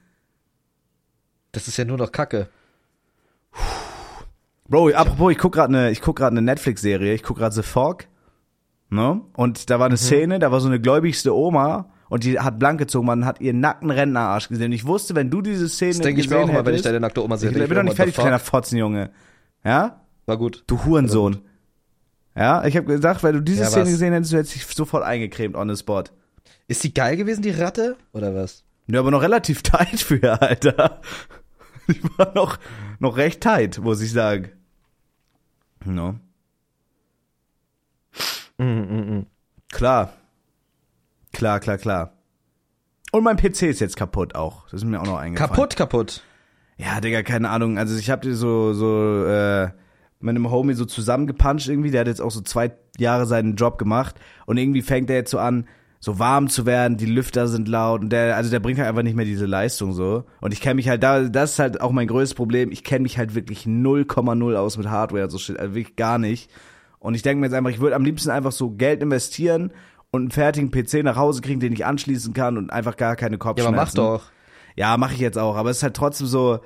[1.52, 2.50] Das ist ja nur noch Kacke.
[4.68, 7.14] Bro, apropos, ich guck gerade eine, ich guck gerade eine Netflix-Serie.
[7.14, 8.06] Ich guck gerade The Fog.
[8.90, 9.22] Ne?
[9.34, 12.80] Und da war eine Szene, da war so eine gläubigste Oma und die hat blank
[12.80, 14.68] gezogen, man hat ihren nackten Rentnerarsch gesehen.
[14.68, 16.76] Und ich wusste, wenn du diese Szene Das denke ich mir gesehen auch mal, wenn
[16.76, 17.50] ich deine nackte Oma sehe.
[17.50, 18.40] Ich denk bin doch nicht fertig, kleiner?
[18.40, 19.12] Fotzenjunge.
[19.64, 20.02] Ja?
[20.26, 20.64] War gut.
[20.68, 21.42] Du Hurensohn.
[22.36, 23.92] Ja, ich habe gesagt, weil du diese Ja, Szene was?
[23.92, 26.06] gesehen hättest, du hättest dich sofort eingecremt on the spot.
[26.68, 27.96] Ist die geil gewesen, die Ratte?
[28.12, 28.64] Oder was?
[28.88, 31.02] Ja, aber noch relativ tight für, Alter.
[31.88, 32.58] Die war noch,
[33.00, 34.52] noch recht tight, muss ich sagen.
[35.86, 36.16] No.
[38.58, 39.26] Mhm,
[39.72, 40.14] Klar.
[41.34, 42.14] Klar, klar, klar.
[43.12, 44.64] Und mein PC ist jetzt kaputt auch.
[44.70, 45.50] Das ist mir auch noch eingefallen.
[45.52, 46.24] Kaputt, kaputt.
[46.78, 47.78] Ja, Digga, keine Ahnung.
[47.78, 49.70] Also ich hab dir so, so, äh,
[50.20, 51.92] mit einem Homie so zusammengepuncht irgendwie.
[51.92, 54.16] Der hat jetzt auch so zwei Jahre seinen Job gemacht.
[54.46, 55.68] Und irgendwie fängt er jetzt so an,
[56.00, 56.98] so warm zu werden.
[56.98, 58.02] Die Lüfter sind laut.
[58.02, 60.24] Und der, also der bringt halt einfach nicht mehr diese Leistung so.
[60.42, 62.72] Und ich kenne mich halt da, das ist halt auch mein größtes Problem.
[62.72, 65.60] Ich kenne mich halt wirklich 0,0 aus mit Hardware so shit.
[65.60, 66.50] Also wirklich gar nicht.
[67.00, 69.72] Und ich denke mir jetzt einfach, ich würde am liebsten einfach so Geld investieren
[70.12, 73.36] und einen fertigen PC nach Hause kriegen, den ich anschließen kann und einfach gar keine
[73.36, 74.00] Ja, Kopfschmerzen.
[74.00, 74.32] aber mach doch.
[74.76, 76.60] Ja, mache ich jetzt auch, aber es ist halt trotzdem so,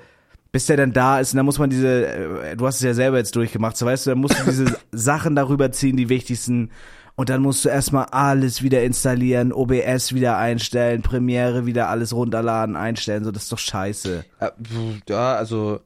[0.51, 2.93] bis der dann da ist, und dann muss man diese, äh, du hast es ja
[2.93, 6.71] selber jetzt durchgemacht, so weißt du, dann musst du diese Sachen darüber ziehen, die wichtigsten,
[7.15, 12.77] und dann musst du erstmal alles wieder installieren, OBS wieder einstellen, Premiere wieder alles runterladen,
[12.77, 14.23] einstellen, so, das ist doch scheiße.
[14.39, 15.81] Ja, pf, Ja, also.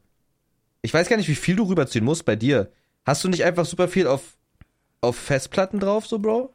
[0.84, 2.70] Ich weiß gar nicht, wie viel du rüberziehen musst bei dir.
[3.06, 4.22] Hast du nicht einfach super viel auf,
[5.02, 6.54] auf Festplatten drauf, so, Bro?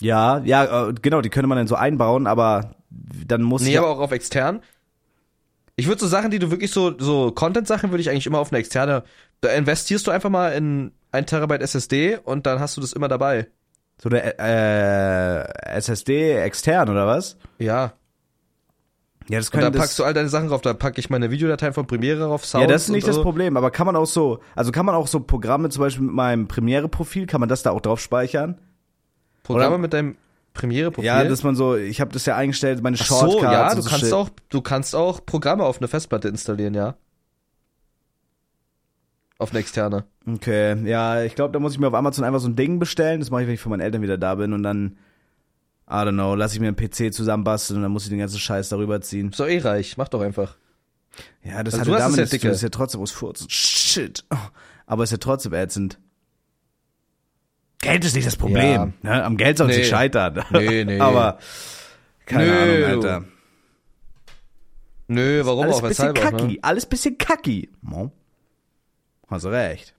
[0.00, 3.88] Ja, ja, äh, genau, die könnte man dann so einbauen, aber dann muss Nee, aber
[3.88, 4.62] auch auf extern.
[5.76, 8.52] Ich würde so Sachen, die du wirklich so, so Content-Sachen würde ich eigentlich immer auf
[8.52, 9.04] eine externe,
[9.40, 13.08] da investierst du einfach mal in ein Terabyte SSD und dann hast du das immer
[13.08, 13.48] dabei.
[14.00, 17.36] so eine äh, SSD extern, oder was?
[17.58, 17.94] Ja.
[19.28, 21.72] Ja, das Und da packst du all deine Sachen drauf, da packe ich meine Videodateien
[21.72, 23.22] von Premiere drauf, Sounds Ja, das ist nicht das so.
[23.22, 26.14] Problem, aber kann man auch so, also kann man auch so Programme, zum Beispiel mit
[26.14, 28.58] meinem Premiere-Profil, kann man das da auch drauf speichern?
[29.42, 29.78] Programme oder?
[29.78, 30.16] mit deinem
[30.54, 31.06] Premiere-Profil.
[31.06, 33.40] Ja, dass man so, ich habe das ja eingestellt, meine Ach Shortcuts.
[33.40, 34.12] so, ja, du so kannst Shit.
[34.12, 36.96] auch, du kannst auch Programme auf eine Festplatte installieren, ja.
[39.38, 40.04] Auf eine externe.
[40.26, 43.20] Okay, ja, ich glaube, da muss ich mir auf Amazon einfach so ein Ding bestellen.
[43.20, 44.98] Das mache ich, wenn ich von meinen Eltern wieder da bin und dann,
[45.88, 48.38] I don't know, lasse ich mir einen PC zusammenbasteln und dann muss ich den ganzen
[48.38, 49.30] Scheiß darüber ziehen.
[49.30, 50.56] Ist doch eh reich, mach doch einfach.
[51.42, 53.50] Ja, das Also hat ja damit nichts zu tun, ist ja trotzdem aus Furzen.
[53.50, 54.24] Shit.
[54.30, 54.36] Oh,
[54.86, 55.98] Aber ist ja trotzdem ätzend.
[57.82, 58.94] Geld ist nicht das Problem.
[59.02, 59.22] Ne?
[59.24, 59.82] Am Geld soll es Nee.
[59.82, 60.42] nicht scheitern.
[60.50, 60.98] Nee, nee.
[61.00, 61.38] Aber
[62.24, 63.04] keine Nö, Ahnung.
[63.04, 63.24] Alter.
[65.08, 65.82] Nö, warum Alles auch?
[65.82, 66.46] bisschen Weshalb kacki.
[66.54, 66.58] ne?
[66.62, 67.70] Alles bisschen kacki.
[67.82, 68.10] Mo.
[69.28, 69.94] Hast du recht.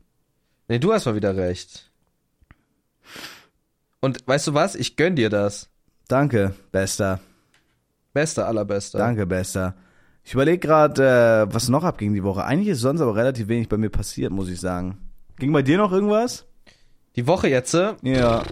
[0.68, 1.92] Nee, du hast mal wieder recht.
[4.00, 4.76] Und weißt du was?
[4.76, 5.70] Ich gönn dir das.
[6.08, 7.20] Danke, Bester.
[8.14, 8.98] Bester, allerbester.
[8.98, 9.76] Danke, Bester.
[10.24, 12.46] Ich überlege gerade, äh, was noch abging die Woche.
[12.46, 14.98] Eigentlich ist sonst aber relativ wenig bei mir passiert, muss ich sagen.
[15.38, 16.46] Ging bei dir noch irgendwas?
[17.16, 18.44] Die Woche jetzt, äh, Ja.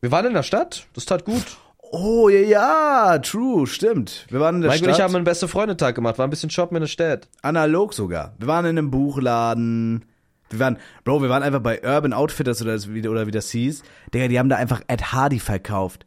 [0.00, 1.44] wir waren in der Stadt, das tat gut.
[1.90, 4.26] Oh, ja, ja, true, stimmt.
[4.28, 5.08] Wir waren in der Mike und ich Stadt.
[5.08, 7.28] haben einen beste Freundetag gemacht, war ein bisschen shoppen in der Stadt.
[7.42, 8.34] Analog sogar.
[8.38, 10.04] Wir waren in einem Buchladen.
[10.50, 13.50] Wir waren, Bro, wir waren einfach bei Urban Outfitters oder, das, wie- oder wie das
[13.50, 13.82] hieß.
[14.14, 16.06] Digga, die haben da einfach Ed Hardy verkauft.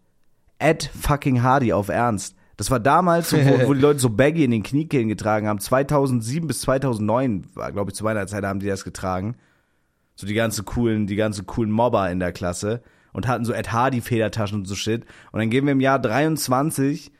[0.59, 2.35] Ed fucking Hardy auf Ernst.
[2.57, 5.59] Das war damals, so, wo, wo die Leute so Baggy in den Kniekehlen getragen haben.
[5.59, 9.35] 2007 bis 2009, war, glaube ich, zu meiner Zeit haben die das getragen.
[10.15, 12.81] So die ganzen coolen, die ganzen coolen Mobber in der Klasse.
[13.13, 15.05] Und hatten so Ed Hardy Federtaschen und so Shit.
[15.31, 17.11] Und dann gehen wir im Jahr 23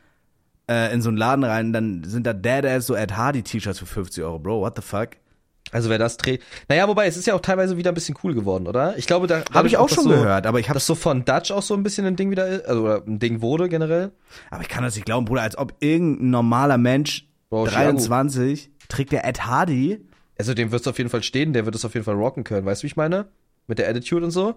[0.68, 3.86] äh, in so einen Laden rein, dann sind da Deadass so Ed Hardy T-Shirts für
[3.86, 4.38] 50 Euro.
[4.38, 5.10] Bro, what the fuck?
[5.70, 6.42] Also wer das dreht.
[6.68, 8.96] Naja, wobei, es ist ja auch teilweise wieder ein bisschen cool geworden, oder?
[8.98, 11.24] Ich glaube, da Habe ich auch schon so, gehört, aber ich habe Dass so von
[11.24, 14.12] Dutch auch so ein bisschen ein Ding wieder ist, also oder ein Ding wurde generell.
[14.50, 19.12] aber ich kann das nicht glauben, Bruder, als ob irgendein normaler Mensch Bro, 23 trägt
[19.12, 20.04] der Ed Hardy.
[20.38, 22.44] Also dem wird es auf jeden Fall stehen, der wird es auf jeden Fall rocken
[22.44, 22.66] können.
[22.66, 23.26] Weißt du, wie ich meine?
[23.66, 24.56] Mit der Attitude und so.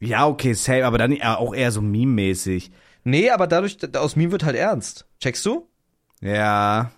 [0.00, 2.70] Ja, okay, safe, aber dann ja, auch eher so meme-mäßig.
[3.04, 5.06] Nee, aber dadurch, aus Meme wird halt ernst.
[5.20, 5.68] Checkst du?
[6.20, 6.90] Ja.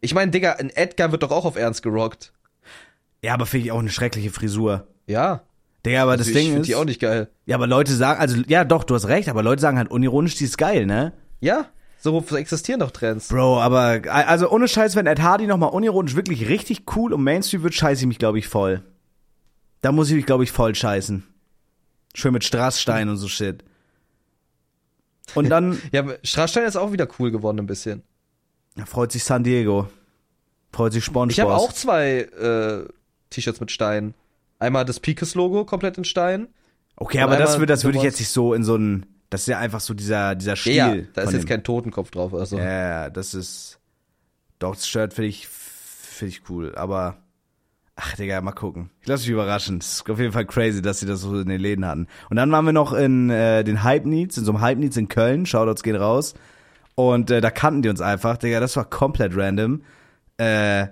[0.00, 2.32] Ich meine, Digga, ein Edgar wird doch auch auf ernst gerockt.
[3.22, 4.86] Ja, aber finde ich auch eine schreckliche Frisur.
[5.06, 5.42] Ja.
[5.84, 6.66] Digga, aber das Also ich Ding ist.
[6.68, 7.28] die auch nicht geil.
[7.46, 10.34] ja, aber Leute sagen, also, ja, doch, du hast recht, aber Leute sagen halt unironisch,
[10.36, 11.12] die ist geil, ne?
[11.40, 11.66] Ja,
[12.00, 13.28] so existieren doch Trends.
[13.28, 17.62] Bro, aber, also ohne Scheiß, wenn Ed Hardy nochmal unironisch wirklich richtig cool und Mainstream
[17.62, 18.82] wird, scheiße ich mich, glaube ich, voll.
[19.80, 21.24] Da muss ich mich, glaube ich, voll scheißen.
[22.14, 23.64] Schön mit Strassstein und so Shit.
[25.34, 28.02] Und dann Ja, Straßstein ist auch wieder cool geworden ein bisschen.
[28.76, 29.88] ja, freut sich San Diego.
[30.72, 31.32] Freut sich Spongebob.
[31.32, 32.84] Ich habe auch zwei äh,
[33.30, 34.14] T-Shirts mit Stein.
[34.58, 36.48] Einmal das Picus-Logo komplett in Stein.
[36.96, 39.58] Okay, aber das, das würde ich jetzt nicht so in so ein, das ist ja
[39.58, 40.74] einfach so dieser, dieser Stil.
[40.74, 42.34] Ja, da ist jetzt dem- kein Totenkopf drauf.
[42.34, 42.58] Also.
[42.58, 43.78] Ja, ja, das ist,
[44.58, 47.18] doch, das Shirt finde ich, finde ich cool, aber,
[47.96, 48.90] ach, Digga, mal gucken.
[49.00, 49.78] Ich lasse mich überraschen.
[49.78, 52.06] Es ist auf jeden Fall crazy, dass sie das so in den Läden hatten.
[52.30, 54.96] Und dann waren wir noch in äh, den Hype Needs, in so einem Hype Needs
[54.96, 56.34] in Köln, Shoutouts gehen raus.
[56.94, 59.82] Und äh, da kannten die uns einfach, Digga, das war komplett random.
[60.38, 60.88] Äh,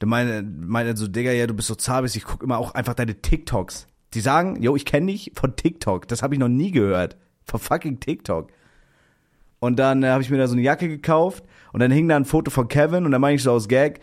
[0.00, 2.94] der meinte, meinte so, Digga, ja, du bist so zahbis, ich guck immer auch einfach
[2.94, 3.86] deine TikToks.
[4.14, 6.06] Die sagen, yo, ich kenne dich von TikTok.
[6.08, 7.16] Das habe ich noch nie gehört.
[7.48, 8.50] Von fucking TikTok.
[9.60, 12.16] Und dann äh, habe ich mir da so eine Jacke gekauft und dann hing da
[12.16, 14.00] ein Foto von Kevin und dann meine ich so aus Gag,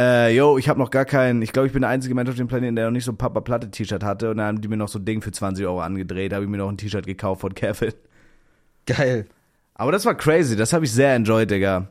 [0.00, 2.36] äh, yo, ich habe noch gar keinen, ich glaube, ich bin der einzige Mensch auf
[2.36, 4.68] dem Planeten, der noch nicht so ein Papa Platte T-Shirt hatte und dann haben die
[4.68, 7.06] mir noch so ein Ding für 20 Euro angedreht, habe ich mir noch ein T-Shirt
[7.06, 7.92] gekauft von Kevin.
[8.86, 9.26] Geil.
[9.74, 11.88] Aber das war crazy, das habe ich sehr enjoyed, Digga.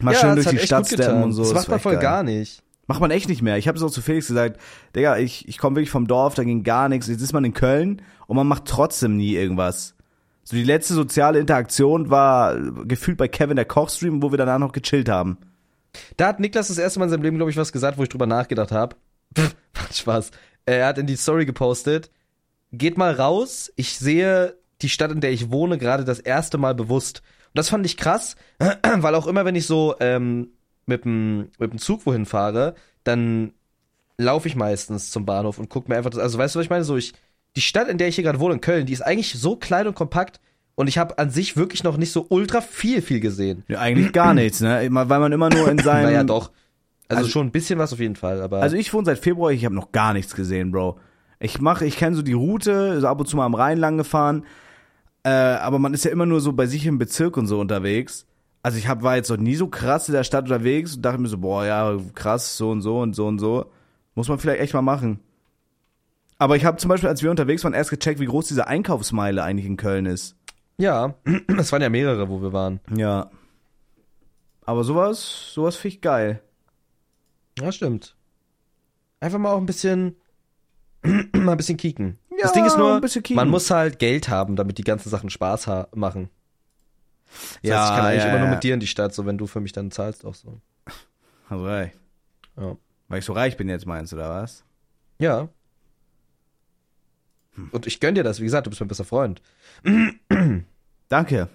[0.00, 1.42] Mal ja, schön durch die Stadt steppen und so.
[1.42, 2.02] Das macht man voll geil.
[2.02, 2.62] gar nicht.
[2.88, 3.58] Macht man echt nicht mehr.
[3.58, 4.60] Ich habe es auch zu Felix gesagt,
[4.96, 7.06] Digga, ich, ich komme wirklich vom Dorf, da ging gar nichts.
[7.06, 9.94] Jetzt ist man in Köln und man macht trotzdem nie irgendwas.
[10.44, 14.58] So die letzte soziale Interaktion war äh, gefühlt bei Kevin der Kochstream, wo wir danach
[14.58, 15.38] noch gechillt haben.
[16.16, 18.08] Da hat Niklas das erste Mal in seinem Leben, glaube ich, was gesagt, wo ich
[18.08, 18.96] drüber nachgedacht habe.
[19.74, 20.30] Macht Spaß.
[20.66, 22.10] Er hat in die Story gepostet,
[22.72, 26.74] geht mal raus, ich sehe die Stadt, in der ich wohne, gerade das erste Mal
[26.74, 27.22] bewusst.
[27.48, 30.48] Und das fand ich krass, weil auch immer, wenn ich so ähm,
[30.86, 32.74] mit dem mit dem Zug wohin fahre,
[33.04, 33.52] dann
[34.18, 36.70] laufe ich meistens zum Bahnhof und guck mir einfach das, also weißt du, was ich
[36.70, 36.84] meine?
[36.84, 37.12] So ich,
[37.56, 39.86] die Stadt, in der ich hier gerade wohne, in Köln, die ist eigentlich so klein
[39.86, 40.40] und kompakt
[40.74, 43.64] und ich habe an sich wirklich noch nicht so ultra viel, viel gesehen.
[43.68, 44.88] Ja, eigentlich gar nichts, ne?
[44.90, 46.04] Weil man immer nur in seinem.
[46.04, 46.50] Naja, doch.
[47.08, 48.62] Also, Also- schon ein bisschen was auf jeden Fall, aber.
[48.62, 50.98] Also ich wohne seit Februar, ich habe noch gar nichts gesehen, Bro.
[51.40, 53.96] Ich mache, ich kenne so die Route, so ab und zu mal am Rhein lang
[53.98, 54.44] gefahren,
[55.24, 58.26] äh, aber man ist ja immer nur so bei sich im Bezirk und so unterwegs.
[58.62, 61.20] Also ich hab, war jetzt noch nie so krass in der Stadt unterwegs und dachte
[61.20, 63.66] mir so, boah, ja, krass, so und so und so und so.
[64.14, 65.18] Muss man vielleicht echt mal machen.
[66.42, 69.44] Aber ich habe zum Beispiel, als wir unterwegs waren, erst gecheckt, wie groß diese Einkaufsmeile
[69.44, 70.34] eigentlich in Köln ist.
[70.76, 71.14] ja,
[71.56, 72.80] es waren ja mehrere, wo wir waren.
[72.92, 73.30] Ja.
[74.64, 76.42] Aber sowas, sowas finde ich geil.
[77.60, 78.16] Ja, stimmt.
[79.20, 80.16] Einfach mal auch ein bisschen,
[81.04, 82.18] mal ein bisschen kicken.
[82.30, 83.00] Ja, das Ding ist nur,
[83.34, 86.28] man muss halt Geld haben, damit die ganzen Sachen Spaß machen.
[87.30, 89.26] Das Ja, heißt, ich kann eigentlich ja, immer nur mit dir in die Stadt, so
[89.26, 90.60] wenn du für mich dann zahlst auch so.
[91.48, 91.92] Also, ey,
[92.58, 92.76] Ja.
[93.06, 94.64] weil ich so reich bin jetzt meinst, oder was?
[95.20, 95.48] Ja.
[97.70, 99.42] Und ich gönn dir das, wie gesagt, du bist mein bester Freund.
[101.08, 101.48] Danke.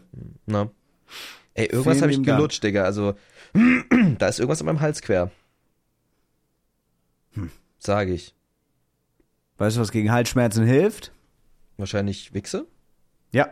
[0.46, 0.70] Na.
[1.56, 2.28] Ey, irgendwas habe ich Dank.
[2.28, 2.84] gelutscht, Digga.
[2.84, 3.16] Also,
[3.54, 5.32] da ist irgendwas in meinem Hals quer.
[7.34, 7.50] Hm.
[7.80, 8.36] Sage ich.
[9.58, 11.12] Weißt du, was gegen Halsschmerzen hilft?
[11.78, 12.68] Wahrscheinlich Wichse?
[13.32, 13.50] Ja.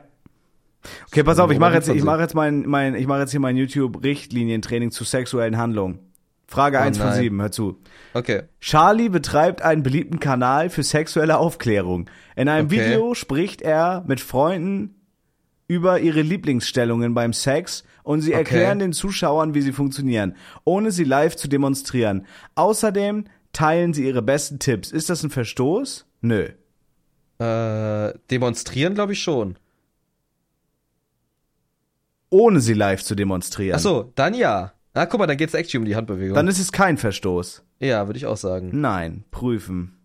[1.08, 3.40] Okay, pass auf, ich mache jetzt, ich mache jetzt mein, mein, ich mache jetzt hier
[3.40, 6.05] mein YouTube-Richtlinientraining zu sexuellen Handlungen.
[6.48, 7.20] Frage Oh 1 von nein.
[7.22, 7.80] 7, hör zu.
[8.14, 8.44] Okay.
[8.60, 12.10] Charlie betreibt einen beliebten Kanal für sexuelle Aufklärung.
[12.36, 12.86] In einem Okay.
[12.86, 14.96] Video spricht er mit Freunden
[15.68, 18.40] über ihre Lieblingsstellungen beim Sex und sie Okay.
[18.40, 22.28] erklären den Zuschauern, wie sie funktionieren, ohne sie live zu demonstrieren.
[22.54, 24.92] Außerdem teilen sie ihre besten Tipps.
[24.92, 26.06] Ist das ein Verstoß?
[26.22, 26.50] Nö.
[27.40, 29.58] Äh, demonstrieren glaube ich schon.
[32.30, 33.76] Ohne sie live zu demonstrieren.
[33.76, 34.74] Ach so, dann ja.
[34.96, 36.34] Na, guck mal, dann geht's actually um die Handbewegung.
[36.36, 37.64] Dann ist es kein Verstoß.
[37.80, 38.70] ja, würde ich auch sagen.
[38.80, 39.98] Nein, prüfen.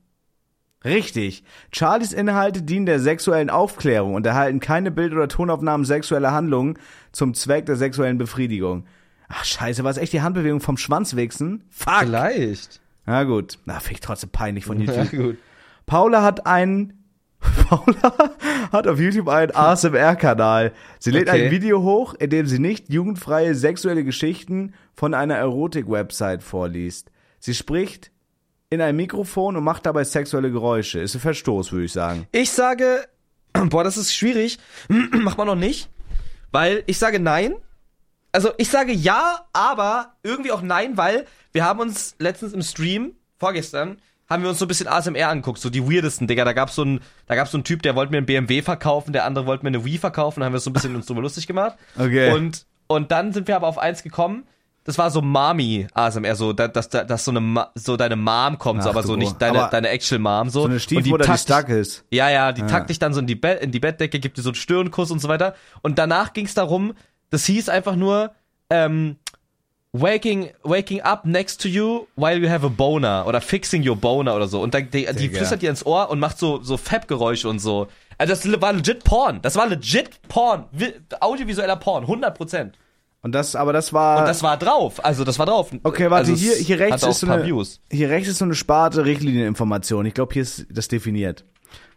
[0.85, 1.45] Richtig.
[1.73, 6.79] Charlies Inhalte dienen der sexuellen Aufklärung und erhalten keine Bild- oder Tonaufnahmen sexueller Handlungen
[7.13, 8.87] zum Zweck der sexuellen Befriedigung.
[9.29, 11.65] Ach scheiße, war es echt die Handbewegung vom Schwanzwichsen?
[11.71, 12.01] Fuck.
[12.01, 12.81] Vielleicht.
[13.07, 13.59] Na gut.
[13.67, 15.11] Na, finde ich trotzdem peinlich von YouTube.
[15.11, 15.39] gut.
[15.87, 17.00] Paula hat einen
[17.69, 18.35] Paula
[18.73, 20.73] hat auf YouTube einen ASMR-Kanal.
[20.99, 21.47] Sie lädt Okay.
[21.47, 27.11] ein Video hoch, in dem sie nicht jugendfreie sexuelle Geschichten von einer Erotik-Website vorliest.
[27.39, 28.11] Sie spricht
[28.69, 31.01] in ein Mikrofon und macht dabei sexuelle Geräusche.
[31.01, 32.27] Ist ein Verstoß, würde ich sagen.
[32.33, 33.05] Ich sage,
[33.53, 34.59] boah, das ist schwierig.
[34.89, 35.89] Macht man noch nicht.
[36.53, 37.55] Weil ich sage nein.
[38.33, 43.15] Also ich sage ja, aber irgendwie auch nein, weil wir haben uns letztens im Stream,
[43.39, 43.99] vorgestern,
[44.31, 46.45] haben wir uns so ein bisschen ASMR angeguckt, so die weirdesten, Digga.
[46.45, 49.13] Da gab's so einen, da gab's so einen Typ, der wollte mir einen BMW verkaufen,
[49.13, 51.21] der andere wollte mir eine Wii verkaufen, da haben wir so ein bisschen uns drüber
[51.23, 51.77] lustig gemacht.
[51.99, 52.33] Okay.
[52.33, 54.45] Und, und dann sind wir aber auf eins gekommen.
[54.85, 58.83] das war so Mami ASMR, so, dass, dass, dass so eine, so deine Mom kommt,
[58.83, 60.61] so, Ach aber du so nicht deine, Aber deine Actual Mom, so.
[60.61, 62.05] So eine Und Stiefmutter, die dich- stuck ist.
[62.11, 62.67] Ja, ja, die Ja.
[62.69, 65.11] tackt dich dann so in die, Be in die Bettdecke, gibt dir so einen Stirnkuss
[65.11, 65.55] und so weiter.
[65.83, 66.95] Und danach ging es darum,
[67.31, 68.33] das hieß einfach nur,
[68.71, 69.17] ähm,
[69.93, 74.35] waking, waking up next to you while you have a boner oder fixing your boner
[74.35, 74.61] oder so.
[74.61, 77.89] Und dann, die, die flüstert dir ins Ohr und macht so, so Fab-Geräusche und so.
[78.19, 79.41] Also das war legit Porn.
[79.43, 80.67] Das war legit Porn.
[80.73, 82.05] Vi audiovisueller Porn.
[82.05, 82.79] 100 Prozent.
[83.23, 84.21] Und das, aber das war.
[84.21, 85.05] Und das war drauf.
[85.05, 85.71] Also das war drauf.
[85.83, 87.81] okay, warte, also hier, hier rechts ist so eine, Views.
[87.91, 90.07] hier rechts ist so eine Sparte Richtlinieninformation.
[90.07, 91.45] Ich glaube, hier ist das definiert.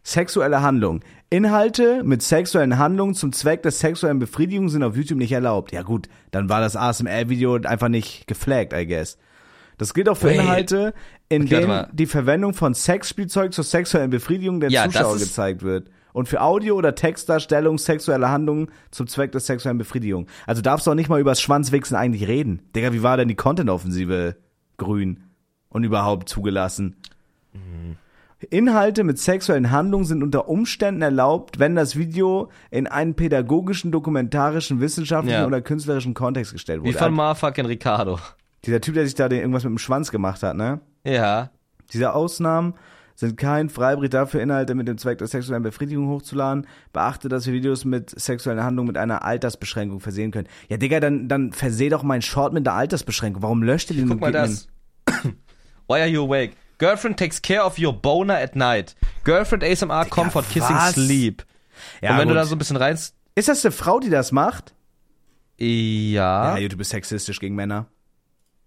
[0.04, 1.00] Sexuelle Handlung.
[1.30, 5.72] Inhalte mit sexuellen Handlungen zum Zweck der sexuellen Befriedigung sind auf YouTube nicht erlaubt.
[5.72, 9.18] Ja gut, dann war das ASMR-Video einfach nicht geflaggt, I guess.
[9.78, 10.40] Das gilt auch für Wait.
[10.40, 10.94] Inhalte,
[11.30, 15.90] in Okay, denen die Verwendung von Sexspielzeug zur sexuellen Befriedigung der Ja, Zuschauer gezeigt wird.
[16.12, 20.28] Und für Audio- oder Textdarstellung sexueller Handlungen zum Zweck der sexuellen Befriedigung.
[20.46, 22.62] Also darfst du auch nicht mal übers Schwanzwichsen eigentlich reden.
[22.76, 24.36] Digga, wie war denn die Content-Offensive
[24.78, 25.24] grün
[25.70, 26.98] und überhaupt zugelassen?
[28.44, 34.80] Inhalte mit sexuellen Handlungen sind unter Umständen erlaubt, wenn das Video in einen pädagogischen, dokumentarischen,
[34.80, 35.48] wissenschaftlichen Ja.
[35.48, 36.98] oder künstlerischen Kontext gestellt Wie wurde.
[36.98, 38.20] von Motherfucking Ricardo.
[38.66, 40.80] Dieser Typ, der sich da den- irgendwas mit dem Schwanz gemacht hat, ne?
[41.06, 41.50] Ja.
[41.92, 42.74] Diese Ausnahmen
[43.16, 46.66] sind kein Freibrief dafür, Inhalte mit dem Zweck der sexuellen Befriedigung hochzuladen.
[46.94, 50.48] Beachte, dass wir Videos mit sexuellen Handlungen mit einer Altersbeschränkung versehen können.
[50.70, 53.44] Ja, Digga, dann, dann verseh doch meinen Short mit einer Altersbeschränkung.
[53.44, 54.10] Warum löscht ihr den?
[54.10, 54.68] Guck mal das.
[55.88, 56.54] Why are you awake?
[56.78, 58.96] Girlfriend takes care of your boner at night.
[59.24, 60.94] Girlfriend ASMR comfort kissing was?
[60.94, 61.44] sleep.
[62.02, 62.42] mir- Ja, und wenn du gut.
[62.42, 62.98] da so ein bisschen rein...
[63.36, 64.74] Ist das eine Frau, die das macht?
[65.58, 66.56] Ja.
[66.56, 67.88] Ja, YouTube ist sexistisch gegen Männer.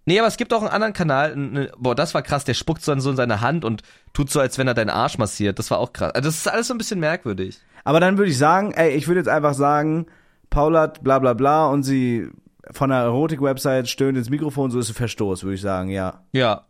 [0.05, 1.69] Nee, aber es gibt auch einen anderen Kanal.
[1.77, 2.45] Boah, das war krass.
[2.45, 3.81] Der spuckt dann so in seine Hand und
[4.13, 5.59] tut so, als wenn er deinen Arsch massiert.
[5.59, 6.13] Das war auch krass.
[6.15, 7.59] Also das ist alles so ein bisschen merkwürdig.
[7.83, 10.07] Aber dann würde ich sagen, ey, ich würde jetzt einfach sagen,
[10.49, 12.29] Paula hat bla bla bla und sie
[12.71, 16.21] von einer Erotik-Website stöhnt ins Mikrofon, so ist ein Verstoß, würde ich sagen, ja.
[16.31, 16.66] Ja.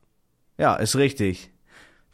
[0.57, 1.51] Ja, ist richtig.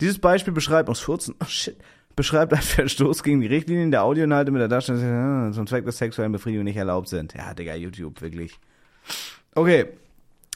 [0.02, 1.78] Dieses Beispiel beschreibt uns 14, oh shit,
[2.16, 5.94] beschreibt einen Verstoß gegen die Richtlinien der Audioinhalte mit der Darstellung äh, zum Zweck der
[5.94, 7.34] sexuellen Befriedigung nicht erlaubt sind.
[7.34, 8.60] Ja, Digga, YouTube, wirklich.
[9.56, 9.88] Okay.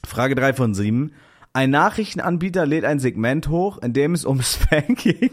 [0.05, 1.11] Frage 3 von 7.
[1.53, 5.31] Ein Nachrichtenanbieter lädt ein Segment hoch, in dem es um Spanking,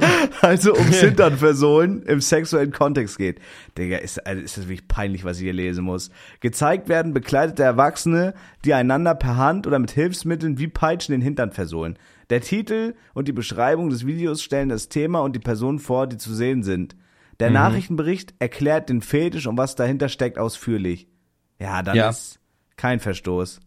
[0.40, 3.40] also um Hintern versohlen, im sexuellen Kontext geht.
[3.78, 6.10] Digga, ist, also ist das wirklich peinlich, was ich hier lesen muss.
[6.40, 8.34] Gezeigt werden bekleidete Erwachsene,
[8.64, 11.98] die einander per Hand oder mit Hilfsmitteln wie Peitschen den Hintern versohlen.
[12.30, 16.16] Der Titel und die Beschreibung des Videos stellen das Thema und die Personen vor, die
[16.16, 16.94] zu sehen sind.
[17.40, 21.08] Der Nachrichtenbericht erklärt den Fetisch und was dahinter steckt ausführlich.
[21.58, 22.10] Ja, dann Ja.
[22.10, 22.38] ist
[22.76, 23.60] kein Verstoß.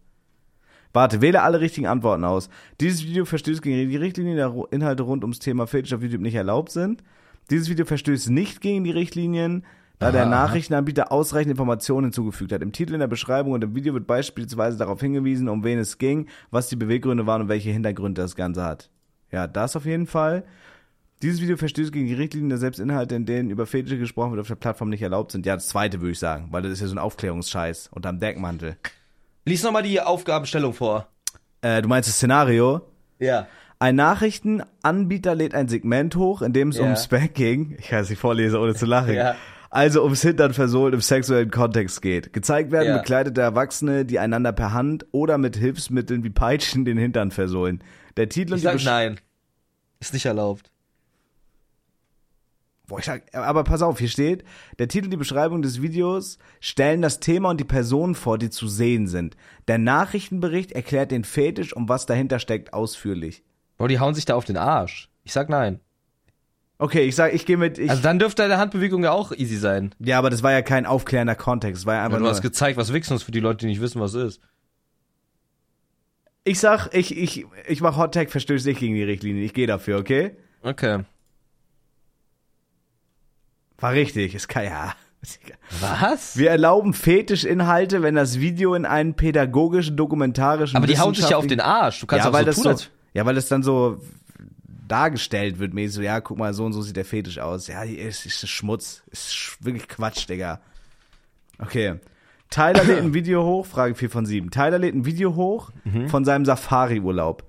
[0.94, 2.48] Warte, wähle alle richtigen Antworten aus.
[2.80, 6.36] Dieses Video verstößt gegen die Richtlinien, da Inhalte rund ums Thema Fetisch auf YouTube nicht
[6.36, 7.02] erlaubt sind.
[7.50, 9.64] Dieses Video verstößt nicht gegen die Richtlinien,
[9.98, 10.30] da der Aha.
[10.30, 12.62] Nachrichtenanbieter ausreichend Informationen hinzugefügt hat.
[12.62, 15.98] Im Titel, in der Beschreibung und im Video wird beispielsweise darauf hingewiesen, um wen es
[15.98, 18.88] ging, was die Beweggründe waren und welche Hintergründe das Ganze hat.
[19.32, 20.44] Ja, das auf jeden Fall.
[21.22, 24.42] Dieses Video verstößt gegen die Richtlinien, da selbst Inhalte, in denen über Fetische gesprochen wird,
[24.42, 25.44] auf der Plattform nicht erlaubt sind.
[25.44, 28.76] Ja, das zweite würde ich sagen, weil das ist ja so ein Aufklärungsscheiß unterm Deckmantel.
[29.44, 31.08] Lies nochmal die Aufgabenstellung vor.
[31.60, 32.82] Äh, du meinst das Szenario?
[33.18, 33.46] Ja.
[33.78, 36.84] Ein Nachrichtenanbieter lädt ein Segment hoch, in dem es Ja.
[36.84, 39.34] um Spanking, ich kann es nicht vorlesen, ohne zu lachen, Ja.
[39.70, 42.32] also ums Hintern versohlen im sexuellen Kontext geht.
[42.32, 42.98] Gezeigt werden Ja.
[42.98, 47.82] bekleidete Erwachsene, die einander per Hand oder mit Hilfsmitteln wie Peitschen den Hintern versohlen.
[48.16, 49.20] Der Titel und Ich die sag Besch- nein.
[50.00, 50.70] Ist nicht erlaubt.
[52.86, 54.44] Boah, ich sag, aber pass auf, hier steht,
[54.78, 58.50] der Titel und die Beschreibung des Videos stellen das Thema und die Personen vor, die
[58.50, 59.36] zu sehen sind.
[59.68, 63.42] Der Nachrichtenbericht erklärt den Fetisch und was dahinter steckt ausführlich.
[63.78, 65.08] Boah, die hauen sich da auf den Arsch.
[65.24, 65.80] Ich sag nein.
[66.76, 69.56] Okay, ich sag, ich gehe mit, ich, Also dann dürfte deine Handbewegung ja auch easy
[69.56, 69.94] sein.
[70.00, 72.76] ja, aber das war ja kein aufklärender Kontext, war ja einfach Aber du hast gezeigt,
[72.76, 74.40] was Wichsen ist für die Leute, die nicht wissen, was es ist.
[76.44, 79.66] ich sag, ich, ich, ich mach Hot Tag, verstößt nicht gegen die Richtlinie, ich gehe
[79.66, 80.36] dafür, okay?
[80.62, 81.04] Okay.
[83.78, 84.94] War richtig, ist kein, ja.
[85.80, 86.36] Was?
[86.36, 91.36] Wir erlauben Fetischinhalte, wenn das Video in einen pädagogischen, dokumentarischen, Aber die hauen sich ja
[91.38, 92.00] auf den Arsch.
[92.00, 94.00] Du kannst ja, auch weil so das tun, so, ja, weil das dann so
[94.86, 97.68] dargestellt wird, mäßig so, ja, guck mal, so und so sieht der Fetisch aus.
[97.68, 99.02] Ja, ist, ist Schmutz.
[99.10, 100.60] Ist wirklich Quatsch, Digga.
[101.58, 101.94] Okay.
[102.50, 104.50] Tyler lädt ein Video hoch, Frage 4 von 7.
[104.50, 105.70] Tyler lädt ein Video hoch
[106.08, 107.44] von seinem Safari-Urlaub,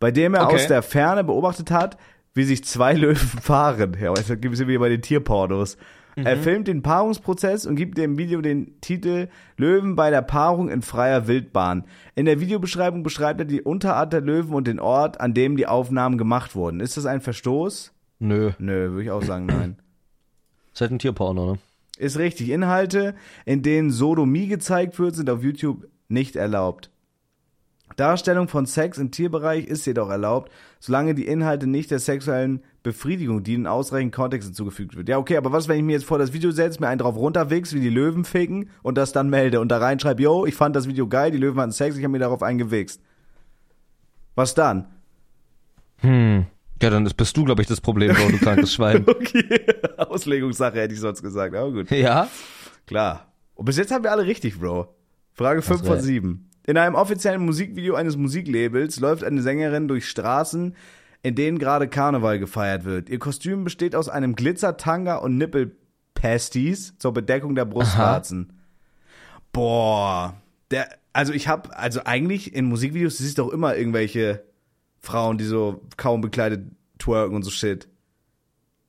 [0.00, 0.56] bei dem er Okay.
[0.56, 1.96] aus der Ferne beobachtet hat,
[2.34, 3.96] wie sich zwei Löwen paaren.
[4.00, 5.76] Ja, jetzt gibt es wieder bei den Tierpornos.
[6.14, 10.82] Er filmt den Paarungsprozess und gibt dem Video den Titel Löwen bei der Paarung in
[10.82, 11.84] freier Wildbahn.
[12.14, 15.66] In der Videobeschreibung beschreibt er die Unterart der Löwen und den Ort, an dem die
[15.66, 16.80] Aufnahmen gemacht wurden.
[16.80, 17.94] Ist das ein Verstoß?
[18.18, 18.52] Nö.
[18.58, 19.78] Nö, würde ich auch sagen, nein.
[20.74, 21.58] Ist halt ein Tierporno, ne?
[21.98, 22.50] Ist richtig.
[22.50, 23.14] Inhalte,
[23.44, 26.90] in denen Sodomie gezeigt wird, sind auf YouTube nicht erlaubt.
[27.96, 33.42] Darstellung von Sex im Tierbereich ist jedoch erlaubt, solange die Inhalte nicht der sexuellen Befriedigung
[33.42, 35.08] dienen, ausreichend Kontext hinzugefügt wird.
[35.08, 37.16] Ja, okay, aber was, wenn ich mir jetzt vor das Video setze, mir einen drauf
[37.16, 40.74] runterwichs, wie die Löwen ficken und das dann melde und da reinschreibe, yo, ich fand
[40.74, 43.00] das Video geil, die Löwen hatten Sex, ich habe mir darauf eingewichst.
[44.34, 44.86] Was dann?
[45.98, 46.46] Hm.
[46.82, 49.04] Ja, dann bist du, glaube ich, das Problem, Bro, du krankes Schwein.
[49.06, 49.66] Okay,
[49.98, 51.90] Auslegungssache hätte ich sonst gesagt, aber gut.
[51.90, 52.28] Ja?
[52.86, 53.32] Klar.
[53.54, 54.92] Und bis jetzt haben wir alle richtig, Bro.
[55.32, 56.02] Frage 5 von recht.
[56.02, 56.50] 7.
[56.66, 60.76] In einem offiziellen Musikvideo eines Musiklabels läuft eine Sängerin durch Straßen,
[61.22, 63.08] in denen gerade Karneval gefeiert wird.
[63.08, 68.52] Ihr Kostüm besteht aus einem Glitzertanga und Nippelpasties zur Bedeckung der Brustwarzen.
[69.52, 70.40] Boah,
[70.70, 74.44] der, also ich hab, also eigentlich in Musikvideos siehst du doch immer irgendwelche
[75.00, 76.64] Frauen, die so kaum bekleidet
[76.98, 77.88] twerken und so shit.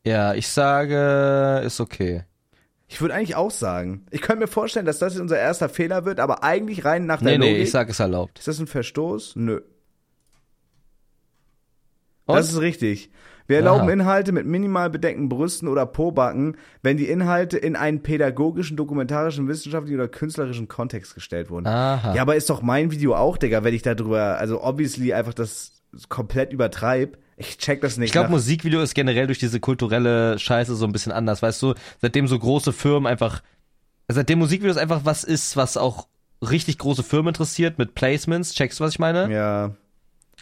[0.05, 2.23] Ja, ich sage, ist okay.
[2.93, 4.05] Ich würde eigentlich auch sagen.
[4.11, 7.23] Ich könnte mir vorstellen, dass das jetzt unser erster Fehler wird, aber eigentlich rein nach
[7.23, 7.63] der Nee, nee, Logik.
[7.63, 8.37] ich sag, ist erlaubt.
[8.37, 9.35] ist das ein Verstoß?
[9.35, 9.61] Nö.
[12.25, 12.35] Und?
[12.35, 13.09] Das ist richtig.
[13.47, 13.91] Wir erlauben Aha.
[13.93, 19.99] Inhalte mit minimal bedeckten Brüsten oder Pobacken, wenn die Inhalte in einen pädagogischen, dokumentarischen, wissenschaftlichen
[19.99, 21.65] oder künstlerischen Kontext gestellt wurden.
[21.65, 22.13] Aha.
[22.13, 25.81] Ja, aber ist doch mein Video auch, Digga, wenn ich darüber, also obviously einfach das
[26.09, 27.17] komplett übertreib.
[27.37, 28.07] Ich check das nicht.
[28.07, 31.73] Ich glaube, Musikvideo ist generell durch diese kulturelle Scheiße so ein bisschen anders, weißt du?
[32.01, 33.41] Seitdem so große Firmen einfach,
[34.07, 36.07] seitdem Musikvideos einfach was ist, was auch
[36.41, 39.31] richtig große Firmen interessiert mit Placements, checkst du, was ich meine?
[39.33, 39.71] Ja.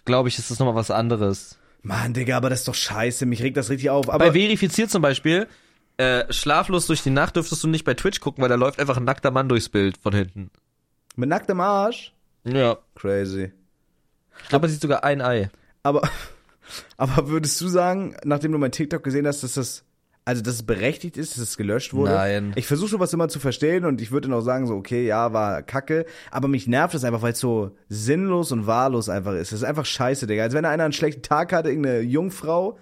[0.06, 1.58] Glaube ich, ist das nochmal was anderes.
[1.84, 3.26] Mann, Digga, aber das ist doch scheiße.
[3.26, 4.10] Mich regt das richtig auf.
[4.10, 5.48] Aber bei Verifiziert zum Beispiel,
[5.98, 8.98] äh, schlaflos durch die Nacht dürftest du nicht bei Twitch gucken, weil da läuft einfach
[8.98, 10.52] ein nackter Mann durchs Bild von hinten.
[11.16, 12.14] mit nacktem Arsch?
[12.44, 12.78] Ja.
[12.96, 13.52] Crazy.
[14.44, 15.50] Ich glaube, man sieht sogar ein Ei.
[15.84, 16.02] Aber,
[16.97, 19.84] aber würdest du sagen, nachdem du mein TikTok gesehen hast, dass das,
[20.26, 22.11] also dass es berechtigt ist, dass es gelöscht wurde?
[22.11, 22.53] Nein.
[22.55, 25.34] Ich versuche sowas immer zu verstehen und ich würde dann auch sagen, so, okay, ja,
[25.34, 29.51] war kacke, aber mich nervt das einfach, weil es so sinnlos und wahllos einfach ist.
[29.51, 30.43] Das ist einfach scheiße, Digga.
[30.43, 32.78] Als wenn einer einen schlechten Tag hatte, irgendeine Jungfrau,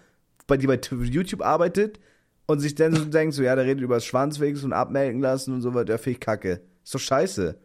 [0.47, 1.99] bei die bei YouTube arbeitet
[2.47, 5.53] und sich dann so denkt, so, ja, der redet über das Schwanzwegs und abmelken lassen
[5.53, 6.61] und so weiter, der finde ich kacke.
[6.83, 7.57] Ist doch scheiße.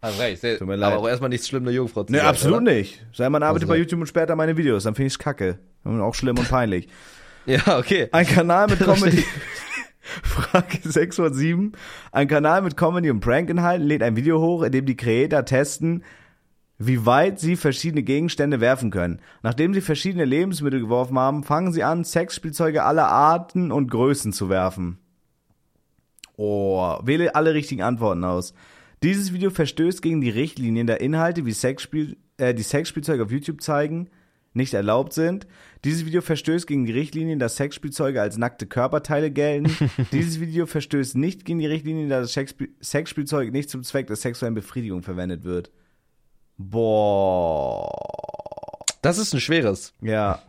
[0.00, 0.92] Also recht, sehr, Tut mir leid.
[0.92, 2.72] aber auch erstmal nichts schlimm, eine Jungfrau zu Nee, sein, absolut oder?
[2.74, 3.04] nicht.
[3.12, 5.58] Sei man arbeitet Also- bei YouTube und sperrt da meine Videos, dann finde ich's kacke.
[5.84, 6.88] Und auch schlimm und peinlich.
[7.46, 8.08] Ja, okay.
[8.10, 8.80] Ein Kanal mit.
[8.80, 9.22] Comedy.
[10.22, 11.72] Frage 6 von 7.
[12.10, 16.02] Ein Kanal mit Comedy und Prank-Inhalten lädt ein Video hoch, in dem die Creator testen,
[16.78, 19.20] wie weit sie verschiedene Gegenstände werfen können.
[19.44, 24.48] Nachdem sie verschiedene Lebensmittel geworfen haben, fangen sie an, Sexspielzeuge aller Arten und Größen zu
[24.48, 24.98] werfen.
[26.36, 28.54] Oh, wähle alle richtigen Antworten aus.
[29.02, 33.60] Dieses Video verstößt gegen die Richtlinien der Inhalte, wie Sexspiel, äh, die Sexspielzeuge auf YouTube
[33.60, 34.08] zeigen,
[34.54, 35.46] nicht erlaubt sind.
[35.84, 39.70] Dieses Video verstößt gegen die Richtlinien, dass Sexspielzeuge als nackte Körperteile gelten.
[40.12, 44.16] Dieses Video verstößt nicht gegen die Richtlinien, dass das Sexspiel- Sexspielzeug nicht zum Zweck der
[44.16, 45.70] sexuellen Befriedigung verwendet wird.
[46.56, 47.90] Boah.
[49.02, 49.92] Das ist ein schweres.
[50.00, 50.42] Ja,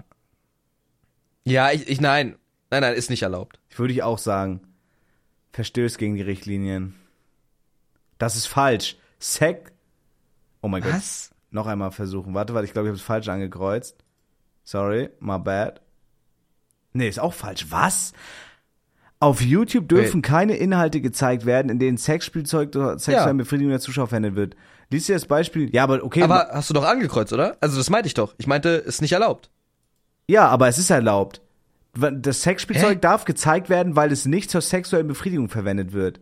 [1.43, 2.37] Ja, ich, ich nein.
[2.71, 3.59] Nein, nein, ist nicht erlaubt.
[3.75, 4.61] würde ich auch sagen.
[5.51, 6.95] Verstößt gegen die Richtlinien.
[8.17, 8.97] Das ist falsch.
[9.19, 9.71] Sex.
[10.61, 10.93] Oh mein Gott.
[10.93, 11.31] Was?
[11.51, 12.33] Noch einmal versuchen.
[12.33, 13.95] Warte, warte, ich glaube, ich habe es falsch angekreuzt.
[14.63, 15.81] Sorry, my bad.
[16.93, 17.67] Nee, ist auch falsch.
[17.69, 18.13] Was?
[19.19, 23.43] Auf YouTube dürfen keine Inhalte gezeigt werden, in denen Sexspielzeug zur sexuellen Ja.
[23.43, 24.55] Befriedigung der Zuschauer verwendet wird.
[24.89, 25.73] Lies dir das Beispiel.
[25.73, 26.21] Ja, aber okay.
[26.21, 27.57] Aber hast du doch angekreuzt, oder?
[27.59, 28.35] Also das meinte ich doch.
[28.37, 29.49] Ich meinte, ist nicht erlaubt.
[30.27, 31.41] ja, aber es ist erlaubt.
[31.93, 32.99] Das Sexspielzeug Hä?
[33.01, 36.19] darf gezeigt werden, weil es nicht zur sexuellen Befriedigung verwendet wird.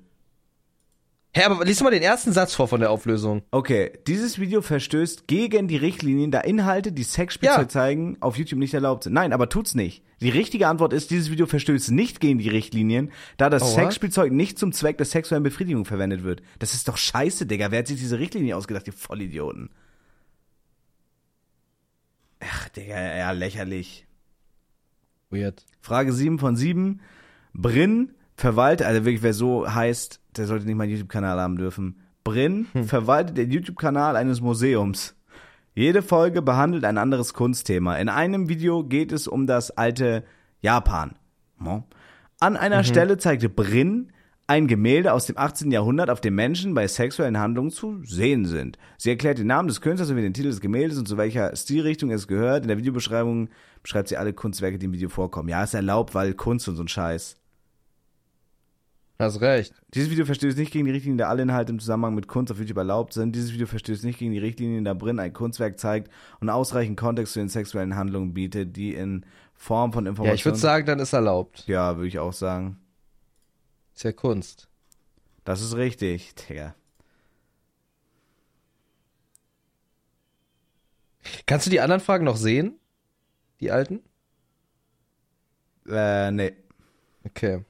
[1.38, 3.44] Hä, aber lies mal den ersten Satz vor von der Auflösung.
[3.52, 7.68] Okay, dieses Video verstößt gegen die Richtlinien, da Inhalte, die Sexspielzeug Ja.
[7.68, 9.12] zeigen, auf YouTube nicht erlaubt sind.
[9.12, 10.02] Nein, aber tut's nicht.
[10.22, 13.66] Die richtige Antwort ist, dieses Video verstößt nicht gegen die Richtlinien, da das Oh?
[13.66, 16.42] Sexspielzeug nicht zum Zweck der sexuellen Befriedigung verwendet wird.
[16.60, 17.70] Das ist doch scheiße, Digga.
[17.70, 19.72] Wer hat sich diese Richtlinie ausgedacht, ihr Vollidioten?
[22.40, 24.08] Ach, Digga, ja, lächerlich.
[25.32, 25.66] Weird.
[25.82, 27.02] Frage 7 von 7.
[27.54, 32.02] Brin verwaltet, also wirklich, wer so heißt, der sollte nicht meinen YouTube-Kanal haben dürfen.
[32.24, 35.16] Brin verwaltet den YouTube-Kanal eines Museums.
[35.74, 37.98] Jede Folge behandelt ein anderes Kunstthema.
[37.98, 40.24] In einem Video geht es um das alte
[40.62, 41.16] Japan.
[42.40, 44.12] An einer Stelle zeigte Brin
[44.48, 45.72] ein Gemälde aus dem 18.
[45.72, 48.78] Jahrhundert, auf dem Menschen bei sexuellen Handlungen zu sehen sind.
[48.98, 52.12] Sie erklärt den Namen des Künstlers sowie den Titel des Gemäldes und zu welcher Stilrichtung
[52.12, 52.62] es gehört.
[52.64, 53.50] In der Videobeschreibung
[53.82, 55.50] beschreibt sie alle Kunstwerke, die im Video vorkommen.
[55.50, 57.38] Ja, ist erlaubt, weil Kunst und so ein Scheiß.
[59.18, 59.74] Hast recht.
[59.94, 62.60] Dieses Video verstößt nicht gegen die Richtlinien, da alle Inhalte im Zusammenhang mit Kunst auf
[62.60, 63.34] YouTube erlaubt sind.
[63.34, 66.12] Dieses Video verstößt nicht gegen die Richtlinien, da Brin ein Kunstwerk zeigt
[66.42, 70.36] und ausreichend Kontext zu den sexuellen Handlungen bietet, die in Form von Informationen.
[70.36, 71.66] Ja, ich würde sagen, dann ist erlaubt.
[71.66, 72.78] Ja, würde ich auch sagen.
[73.96, 74.68] Ist ja Kunst.
[75.46, 76.76] Das ist richtig, Digga.
[81.46, 82.78] Kannst du die anderen Fragen noch sehen?
[83.62, 84.02] Die alten?
[85.88, 86.54] Äh, nee.
[87.24, 87.64] Okay.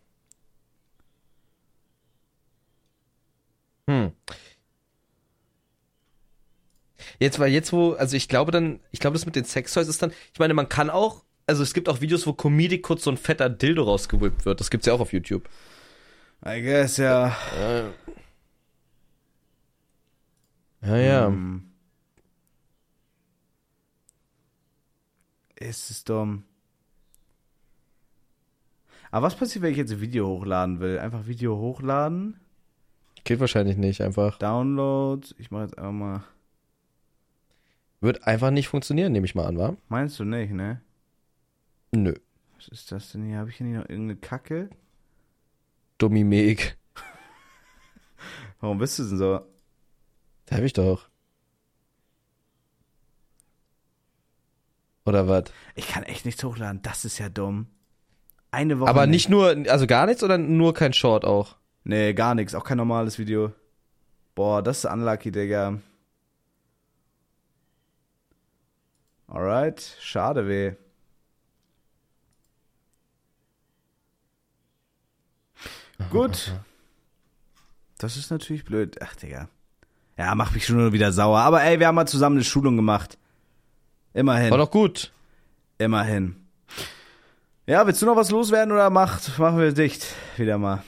[3.89, 4.11] Hm.
[7.19, 10.01] Jetzt, weil jetzt wo, also ich glaube dann, ich glaube, das mit den Sextoys ist
[10.01, 13.11] dann, ich meine, man kann auch, also es gibt auch Videos, wo Comedic kurz so
[13.11, 14.59] ein fetter Dildo rausgewippt wird.
[14.59, 15.47] Das gibt's ja auch auf YouTube.
[16.45, 17.35] I guess, ja.
[20.81, 21.27] Ja, ja.
[21.27, 21.71] Hm.
[25.55, 26.43] Ist es dumm.
[29.11, 30.99] Aber was passiert, wenn ich jetzt ein Video hochladen will?
[30.99, 32.39] Einfach Video hochladen,
[33.25, 34.37] Geht wahrscheinlich nicht, einfach.
[34.37, 35.27] Download.
[35.39, 36.23] Ich mache jetzt einfach mal.
[37.99, 39.75] Wird einfach nicht funktionieren, nehme ich mal an, wa?
[39.89, 40.79] Meinst du nicht, ne?
[41.91, 42.13] Nö.
[42.55, 43.39] Was ist das denn hier?
[43.39, 44.69] Habe ich hier nicht noch irgendeine Kacke?
[45.97, 46.77] Dummi Meg.
[48.59, 49.41] Warum bist du denn so?
[50.45, 51.09] Da hab ich doch.
[55.05, 55.45] Oder was?
[55.73, 56.83] Ich kann echt nichts hochladen.
[56.83, 57.67] Das ist ja dumm.
[58.51, 58.89] Eine Woche.
[58.89, 61.57] Aber nicht nur, also gar nichts oder nur kein Short auch?
[61.85, 62.55] Nee, gar nichts.
[62.55, 63.53] Auch kein normales Video.
[64.33, 65.79] Boah, das ist unlucky, Digga.
[69.27, 69.95] Alright.
[70.01, 70.73] Schade weh.
[76.09, 76.53] Gut.
[77.99, 78.97] Das ist natürlich blöd.
[79.01, 79.47] Ach, Digga.
[80.17, 81.39] Ja, macht mich schon nur wieder sauer.
[81.39, 83.19] Aber ey, wir haben mal zusammen eine Schulung gemacht.
[84.13, 84.49] Immerhin.
[84.49, 85.13] War doch gut.
[85.77, 86.35] Immerhin.
[87.67, 90.05] Ja, willst du noch was loswerden oder macht, machen wir dicht?
[90.37, 90.83] Wieder mal.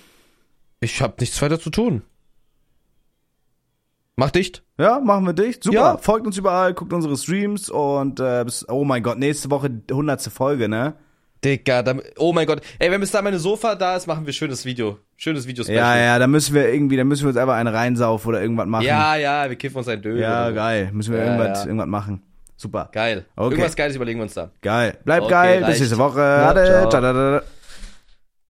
[0.80, 2.04] Ich hab nichts weiter zu tun.
[4.16, 4.64] Mach dicht.
[4.80, 5.64] Ja, machen wir dicht.
[5.64, 5.76] Super.
[5.78, 5.98] Ja.
[5.98, 10.22] Folgt uns überall, guckt unsere Streams und äh, bis, oh mein Gott, nächste Woche 100.
[10.24, 10.94] Folge, ne?
[11.46, 12.62] Digga, da, oh mein Gott.
[12.80, 14.98] Ey, wenn bis da meine Sofa da ist, machen wir schönes Video.
[15.18, 18.30] Schönes Video Ja, ja, da müssen wir irgendwie, da müssen wir uns einfach einen reinsaufen
[18.30, 18.86] oder irgendwas machen.
[18.86, 20.20] Ja, ja, wir kiffen uns ein Döner.
[20.20, 20.90] Ja, geil.
[20.94, 21.66] Müssen wir Ja, irgendwas, ja.
[21.68, 22.24] irgendwas machen.
[22.56, 22.90] Super.
[22.92, 23.26] Geil.
[23.36, 23.52] Okay.
[23.52, 24.50] Irgendwas Geiles überlegen wir uns da.
[24.64, 24.98] Geil.
[25.06, 25.58] Bleib Okay, geil.
[25.60, 25.80] Bis reicht.
[25.82, 26.20] nächste Woche.
[26.22, 26.88] Ja, Ade.
[26.90, 27.57] ciao.